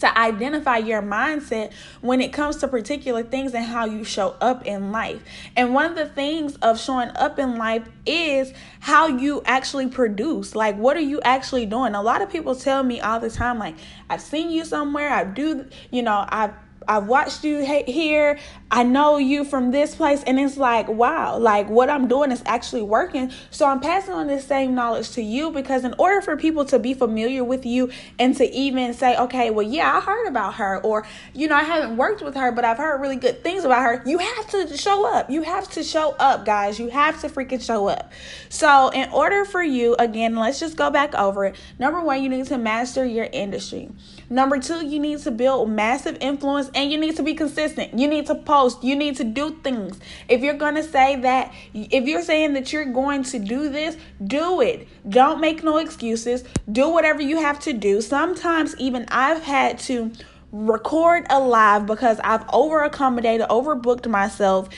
to 0.00 0.18
identify 0.18 0.78
your 0.78 1.02
mindset 1.02 1.72
when 2.00 2.20
it 2.20 2.32
comes 2.32 2.56
to 2.56 2.68
particular 2.68 3.22
things 3.22 3.54
and 3.54 3.64
how 3.64 3.84
you 3.84 4.04
show 4.04 4.36
up 4.40 4.66
in 4.66 4.92
life. 4.92 5.22
And 5.56 5.74
one 5.74 5.86
of 5.86 5.96
the 5.96 6.06
things 6.06 6.56
of 6.56 6.80
showing 6.80 7.10
up 7.16 7.38
in 7.38 7.56
life 7.56 7.88
is 8.06 8.52
how 8.80 9.06
you 9.06 9.42
actually 9.44 9.88
produce. 9.88 10.54
Like, 10.54 10.76
what 10.76 10.96
are 10.96 11.00
you 11.00 11.20
actually 11.22 11.66
doing? 11.66 11.94
A 11.94 12.02
lot 12.02 12.22
of 12.22 12.30
people 12.30 12.54
tell 12.54 12.82
me 12.82 13.00
all 13.00 13.20
the 13.20 13.30
time, 13.30 13.58
like, 13.58 13.76
I've 14.08 14.22
seen 14.22 14.50
you 14.50 14.64
somewhere, 14.64 15.10
I 15.10 15.24
do, 15.24 15.66
you 15.90 16.02
know, 16.02 16.24
I've 16.28 16.52
I've 16.88 17.06
watched 17.06 17.44
you 17.44 17.58
here. 17.58 18.38
I 18.70 18.82
know 18.82 19.16
you 19.16 19.44
from 19.44 19.70
this 19.70 19.94
place. 19.94 20.22
And 20.24 20.38
it's 20.38 20.58
like, 20.58 20.88
wow, 20.88 21.38
like 21.38 21.68
what 21.70 21.88
I'm 21.88 22.06
doing 22.06 22.30
is 22.30 22.42
actually 22.44 22.82
working. 22.82 23.32
So 23.50 23.66
I'm 23.66 23.80
passing 23.80 24.12
on 24.12 24.26
this 24.26 24.44
same 24.44 24.74
knowledge 24.74 25.10
to 25.12 25.22
you 25.22 25.50
because, 25.50 25.84
in 25.84 25.94
order 25.98 26.20
for 26.20 26.36
people 26.36 26.64
to 26.66 26.78
be 26.78 26.92
familiar 26.92 27.42
with 27.42 27.64
you 27.64 27.90
and 28.18 28.36
to 28.36 28.44
even 28.50 28.92
say, 28.92 29.16
okay, 29.16 29.50
well, 29.50 29.66
yeah, 29.66 29.96
I 29.96 30.00
heard 30.00 30.26
about 30.26 30.54
her, 30.54 30.78
or, 30.82 31.06
you 31.34 31.48
know, 31.48 31.56
I 31.56 31.62
haven't 31.62 31.96
worked 31.96 32.22
with 32.22 32.34
her, 32.34 32.52
but 32.52 32.64
I've 32.64 32.76
heard 32.76 33.00
really 33.00 33.16
good 33.16 33.42
things 33.42 33.64
about 33.64 33.82
her, 33.82 34.02
you 34.04 34.18
have 34.18 34.50
to 34.50 34.76
show 34.76 35.06
up. 35.06 35.30
You 35.30 35.42
have 35.42 35.70
to 35.70 35.82
show 35.82 36.14
up, 36.18 36.44
guys. 36.44 36.78
You 36.78 36.88
have 36.90 37.20
to 37.22 37.28
freaking 37.28 37.64
show 37.64 37.88
up. 37.88 38.12
So, 38.50 38.90
in 38.90 39.08
order 39.10 39.44
for 39.44 39.62
you, 39.62 39.96
again, 39.98 40.36
let's 40.36 40.60
just 40.60 40.76
go 40.76 40.90
back 40.90 41.14
over 41.14 41.46
it. 41.46 41.56
Number 41.78 42.00
one, 42.00 42.22
you 42.22 42.28
need 42.28 42.46
to 42.46 42.58
master 42.58 43.04
your 43.04 43.28
industry. 43.32 43.90
Number 44.28 44.58
two, 44.58 44.86
you 44.86 44.98
need 45.00 45.20
to 45.20 45.30
build 45.30 45.70
massive 45.70 46.18
influence 46.20 46.70
and 46.74 46.92
you 46.92 46.98
need 46.98 47.16
to 47.16 47.22
be 47.22 47.34
consistent. 47.34 47.98
You 47.98 48.08
need 48.08 48.26
to 48.26 48.34
post. 48.34 48.57
You 48.82 48.96
need 48.96 49.16
to 49.16 49.24
do 49.24 49.50
things. 49.62 49.98
If 50.28 50.42
you're 50.42 50.54
going 50.54 50.74
to 50.74 50.82
say 50.82 51.16
that, 51.16 51.52
if 51.74 52.06
you're 52.06 52.22
saying 52.22 52.54
that 52.54 52.72
you're 52.72 52.84
going 52.84 53.22
to 53.24 53.38
do 53.38 53.68
this, 53.68 53.96
do 54.24 54.60
it. 54.60 54.88
Don't 55.08 55.40
make 55.40 55.62
no 55.62 55.78
excuses. 55.78 56.44
Do 56.70 56.88
whatever 56.90 57.22
you 57.22 57.40
have 57.40 57.60
to 57.60 57.72
do. 57.72 58.00
Sometimes, 58.00 58.76
even 58.78 59.06
I've 59.08 59.42
had 59.42 59.78
to 59.80 60.12
record 60.52 61.26
a 61.30 61.38
live 61.40 61.86
because 61.86 62.20
I've 62.24 62.44
over 62.52 62.82
accommodated, 62.82 63.46
overbooked 63.48 64.08
myself, 64.08 64.68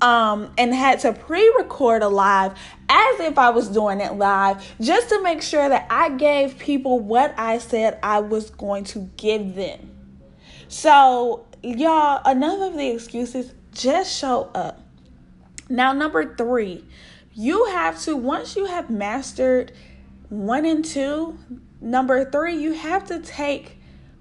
um, 0.00 0.52
and 0.56 0.74
had 0.74 1.00
to 1.00 1.12
pre 1.12 1.52
record 1.58 2.02
a 2.02 2.08
live 2.08 2.52
as 2.88 3.20
if 3.20 3.38
I 3.38 3.50
was 3.50 3.68
doing 3.68 4.00
it 4.00 4.14
live 4.14 4.64
just 4.80 5.08
to 5.10 5.22
make 5.22 5.42
sure 5.42 5.68
that 5.68 5.86
I 5.90 6.10
gave 6.10 6.58
people 6.58 7.00
what 7.00 7.34
I 7.36 7.58
said 7.58 7.98
I 8.02 8.20
was 8.20 8.50
going 8.50 8.84
to 8.84 9.10
give 9.16 9.54
them. 9.54 9.90
So, 10.68 11.46
y'all, 11.62 12.30
enough 12.30 12.60
of 12.60 12.76
the 12.76 12.88
excuses, 12.88 13.52
just 13.72 14.16
show 14.16 14.50
up. 14.54 14.80
Now, 15.68 15.92
number 15.92 16.34
three, 16.36 16.84
you 17.34 17.66
have 17.66 18.00
to, 18.02 18.16
once 18.16 18.56
you 18.56 18.66
have 18.66 18.90
mastered 18.90 19.72
one 20.28 20.64
and 20.64 20.84
two, 20.84 21.38
number 21.80 22.30
three, 22.30 22.56
you 22.56 22.72
have 22.72 23.04
to 23.08 23.20
take 23.20 23.78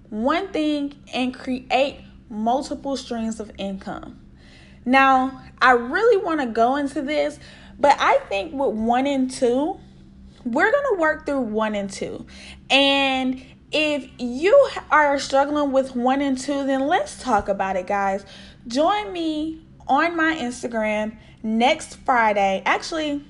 one 0.09 0.49
thing 0.49 0.93
and 1.13 1.33
create 1.33 2.01
multiple 2.29 2.97
streams 2.97 3.39
of 3.39 3.51
income. 3.57 4.19
Now, 4.85 5.43
I 5.61 5.71
really 5.71 6.23
want 6.23 6.39
to 6.41 6.47
go 6.47 6.75
into 6.75 7.01
this, 7.01 7.39
but 7.79 7.95
I 7.99 8.19
think 8.29 8.53
with 8.53 8.75
one 8.75 9.07
and 9.07 9.29
two, 9.29 9.79
we're 10.43 10.71
going 10.71 10.95
to 10.95 11.01
work 11.01 11.25
through 11.25 11.41
one 11.41 11.75
and 11.75 11.89
two. 11.89 12.25
And 12.69 13.43
if 13.71 14.09
you 14.17 14.69
are 14.89 15.19
struggling 15.19 15.71
with 15.71 15.95
one 15.95 16.21
and 16.21 16.37
two, 16.37 16.65
then 16.65 16.87
let's 16.87 17.21
talk 17.21 17.49
about 17.49 17.75
it, 17.75 17.87
guys. 17.87 18.25
Join 18.67 19.11
me 19.11 19.61
on 19.87 20.15
my 20.15 20.35
Instagram 20.35 21.17
next 21.43 21.95
Friday. 21.97 22.61
Actually, 22.65 23.23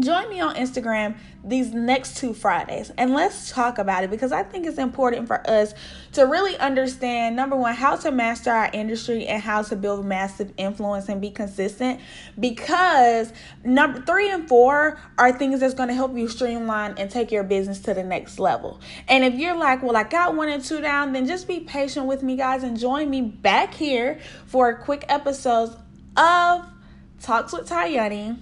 join 0.00 0.28
me 0.28 0.40
on 0.40 0.54
Instagram 0.56 1.16
these 1.44 1.72
next 1.72 2.16
two 2.16 2.34
Fridays 2.34 2.90
and 2.98 3.12
let's 3.12 3.52
talk 3.52 3.78
about 3.78 4.02
it 4.02 4.10
because 4.10 4.32
I 4.32 4.42
think 4.42 4.66
it's 4.66 4.78
important 4.78 5.28
for 5.28 5.48
us 5.48 5.74
to 6.12 6.22
really 6.22 6.56
understand 6.56 7.36
number 7.36 7.54
one, 7.54 7.74
how 7.74 7.94
to 7.96 8.10
master 8.10 8.50
our 8.50 8.68
industry 8.72 9.26
and 9.26 9.40
how 9.40 9.62
to 9.62 9.76
build 9.76 10.04
massive 10.04 10.52
influence 10.56 11.08
and 11.08 11.20
be 11.20 11.30
consistent 11.30 12.00
because 12.38 13.32
number 13.62 14.00
three 14.00 14.28
and 14.28 14.48
four 14.48 14.98
are 15.18 15.30
things 15.30 15.60
that's 15.60 15.74
going 15.74 15.88
to 15.88 15.94
help 15.94 16.16
you 16.16 16.26
streamline 16.26 16.94
and 16.98 17.08
take 17.08 17.30
your 17.30 17.44
business 17.44 17.78
to 17.80 17.94
the 17.94 18.02
next 18.02 18.40
level. 18.40 18.80
And 19.06 19.22
if 19.22 19.34
you're 19.34 19.56
like, 19.56 19.84
well, 19.84 19.96
I 19.96 20.02
got 20.02 20.34
one 20.34 20.48
and 20.48 20.64
two 20.64 20.80
down, 20.80 21.12
then 21.12 21.28
just 21.28 21.46
be 21.46 21.60
patient 21.60 22.06
with 22.06 22.24
me, 22.24 22.36
guys, 22.36 22.64
and 22.64 22.76
join 22.76 23.08
me 23.08 23.22
back 23.22 23.72
here 23.72 24.18
for 24.46 24.74
quick 24.74 25.04
episodes 25.08 25.76
of 26.16 26.66
Talks 27.20 27.52
with 27.52 27.68
Tayani 27.68 28.36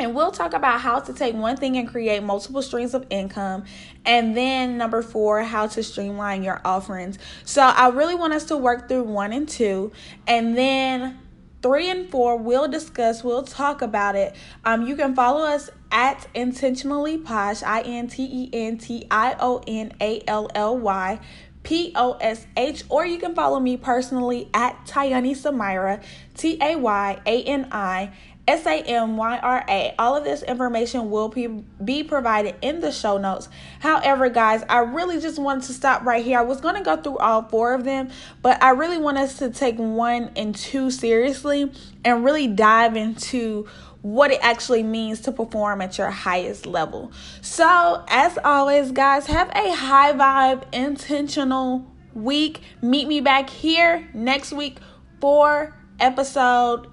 and 0.00 0.14
we'll 0.14 0.32
talk 0.32 0.54
about 0.54 0.80
how 0.80 0.98
to 0.98 1.12
take 1.12 1.34
one 1.34 1.56
thing 1.56 1.76
and 1.76 1.86
create 1.86 2.22
multiple 2.22 2.62
streams 2.62 2.94
of 2.94 3.06
income. 3.10 3.64
And 4.06 4.34
then 4.36 4.78
number 4.78 5.02
four, 5.02 5.42
how 5.42 5.66
to 5.68 5.82
streamline 5.82 6.42
your 6.42 6.60
offerings. 6.64 7.18
So 7.44 7.62
I 7.62 7.90
really 7.90 8.14
want 8.14 8.32
us 8.32 8.44
to 8.44 8.56
work 8.56 8.88
through 8.88 9.04
one 9.04 9.32
and 9.32 9.46
two. 9.46 9.92
And 10.26 10.56
then 10.56 11.18
three 11.62 11.90
and 11.90 12.10
four, 12.10 12.38
we'll 12.38 12.66
discuss, 12.66 13.22
we'll 13.22 13.42
talk 13.42 13.82
about 13.82 14.16
it. 14.16 14.34
Um, 14.64 14.86
you 14.86 14.96
can 14.96 15.14
follow 15.14 15.44
us 15.44 15.68
at 15.92 16.26
intentionally 16.34 17.18
posh, 17.18 17.62
I 17.62 17.82
N 17.82 18.08
T 18.08 18.22
E 18.24 18.50
N 18.52 18.78
T 18.78 19.06
I 19.10 19.36
O 19.38 19.62
N 19.66 19.92
A 20.00 20.22
L 20.26 20.48
L 20.54 20.78
Y. 20.78 21.20
P 21.62 21.92
O 21.94 22.12
S 22.14 22.46
H, 22.56 22.84
or 22.88 23.04
you 23.04 23.18
can 23.18 23.34
follow 23.34 23.60
me 23.60 23.76
personally 23.76 24.48
at 24.54 24.86
Tayani 24.86 25.32
Samyra, 25.32 26.02
T 26.34 26.56
A 26.58 26.76
Y 26.76 27.20
A 27.26 27.42
N 27.42 27.68
I 27.70 28.12
S 28.50 28.66
A 28.66 28.82
M 28.82 29.16
Y 29.16 29.38
R 29.38 29.64
A. 29.68 29.94
All 29.96 30.16
of 30.16 30.24
this 30.24 30.42
information 30.42 31.08
will 31.08 31.28
be, 31.28 32.02
provided 32.02 32.56
in 32.62 32.80
the 32.80 32.90
show 32.90 33.16
notes. 33.16 33.48
However, 33.78 34.28
guys, 34.28 34.64
I 34.68 34.78
really 34.78 35.20
just 35.20 35.38
wanted 35.38 35.62
to 35.64 35.72
stop 35.72 36.04
right 36.04 36.24
here. 36.24 36.40
I 36.40 36.42
was 36.42 36.60
going 36.60 36.74
to 36.74 36.82
go 36.82 36.96
through 36.96 37.18
all 37.18 37.42
four 37.42 37.74
of 37.74 37.84
them, 37.84 38.10
but 38.42 38.60
I 38.60 38.70
really 38.70 38.98
want 38.98 39.18
us 39.18 39.38
to 39.38 39.50
take 39.50 39.76
one 39.76 40.32
and 40.34 40.52
two 40.52 40.90
seriously 40.90 41.70
and 42.04 42.24
really 42.24 42.48
dive 42.48 42.96
into 42.96 43.68
what 44.02 44.32
it 44.32 44.40
actually 44.42 44.82
means 44.82 45.20
to 45.20 45.32
perform 45.32 45.80
at 45.80 45.96
your 45.96 46.10
highest 46.10 46.66
level. 46.66 47.12
So, 47.42 48.04
as 48.08 48.36
always, 48.44 48.90
guys, 48.90 49.26
have 49.26 49.48
a 49.50 49.72
high 49.76 50.12
vibe, 50.12 50.64
intentional 50.72 51.86
week. 52.14 52.62
Meet 52.82 53.06
me 53.06 53.20
back 53.20 53.48
here 53.48 54.08
next 54.12 54.52
week 54.52 54.78
for 55.20 55.76
episode 56.00 56.88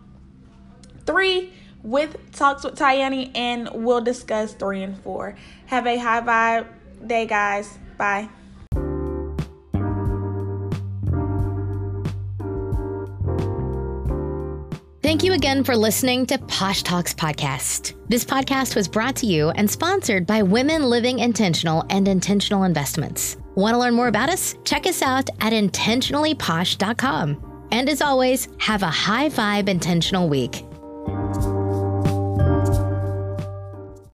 three 1.07 1.53
with 1.81 2.31
Talks 2.33 2.63
with 2.63 2.75
Tayani, 2.75 3.35
and 3.35 3.69
we'll 3.73 4.01
discuss 4.01 4.53
three 4.53 4.83
and 4.83 5.01
four. 5.01 5.35
Have 5.67 5.87
a 5.87 5.97
high 5.97 6.21
vibe 6.21 7.07
day, 7.07 7.25
guys. 7.25 7.79
Bye. 7.97 8.29
Thank 15.07 15.23
you 15.23 15.31
again 15.31 15.63
for 15.63 15.77
listening 15.77 16.25
to 16.25 16.37
Posh 16.37 16.83
Talks 16.83 17.13
Podcast. 17.13 17.93
This 18.09 18.25
podcast 18.25 18.75
was 18.75 18.89
brought 18.89 19.15
to 19.15 19.25
you 19.25 19.51
and 19.51 19.71
sponsored 19.71 20.27
by 20.27 20.43
Women 20.43 20.83
Living 20.83 21.19
Intentional 21.19 21.85
and 21.89 22.09
Intentional 22.09 22.65
Investments. 22.65 23.37
Want 23.55 23.73
to 23.73 23.79
learn 23.79 23.93
more 23.93 24.09
about 24.09 24.29
us? 24.29 24.55
Check 24.65 24.85
us 24.85 25.01
out 25.01 25.29
at 25.39 25.53
intentionallyposh.com. 25.53 27.67
And 27.71 27.89
as 27.89 28.01
always, 28.01 28.49
have 28.59 28.83
a 28.83 28.87
high 28.87 29.29
vibe 29.29 29.69
intentional 29.69 30.27
week. 30.27 30.66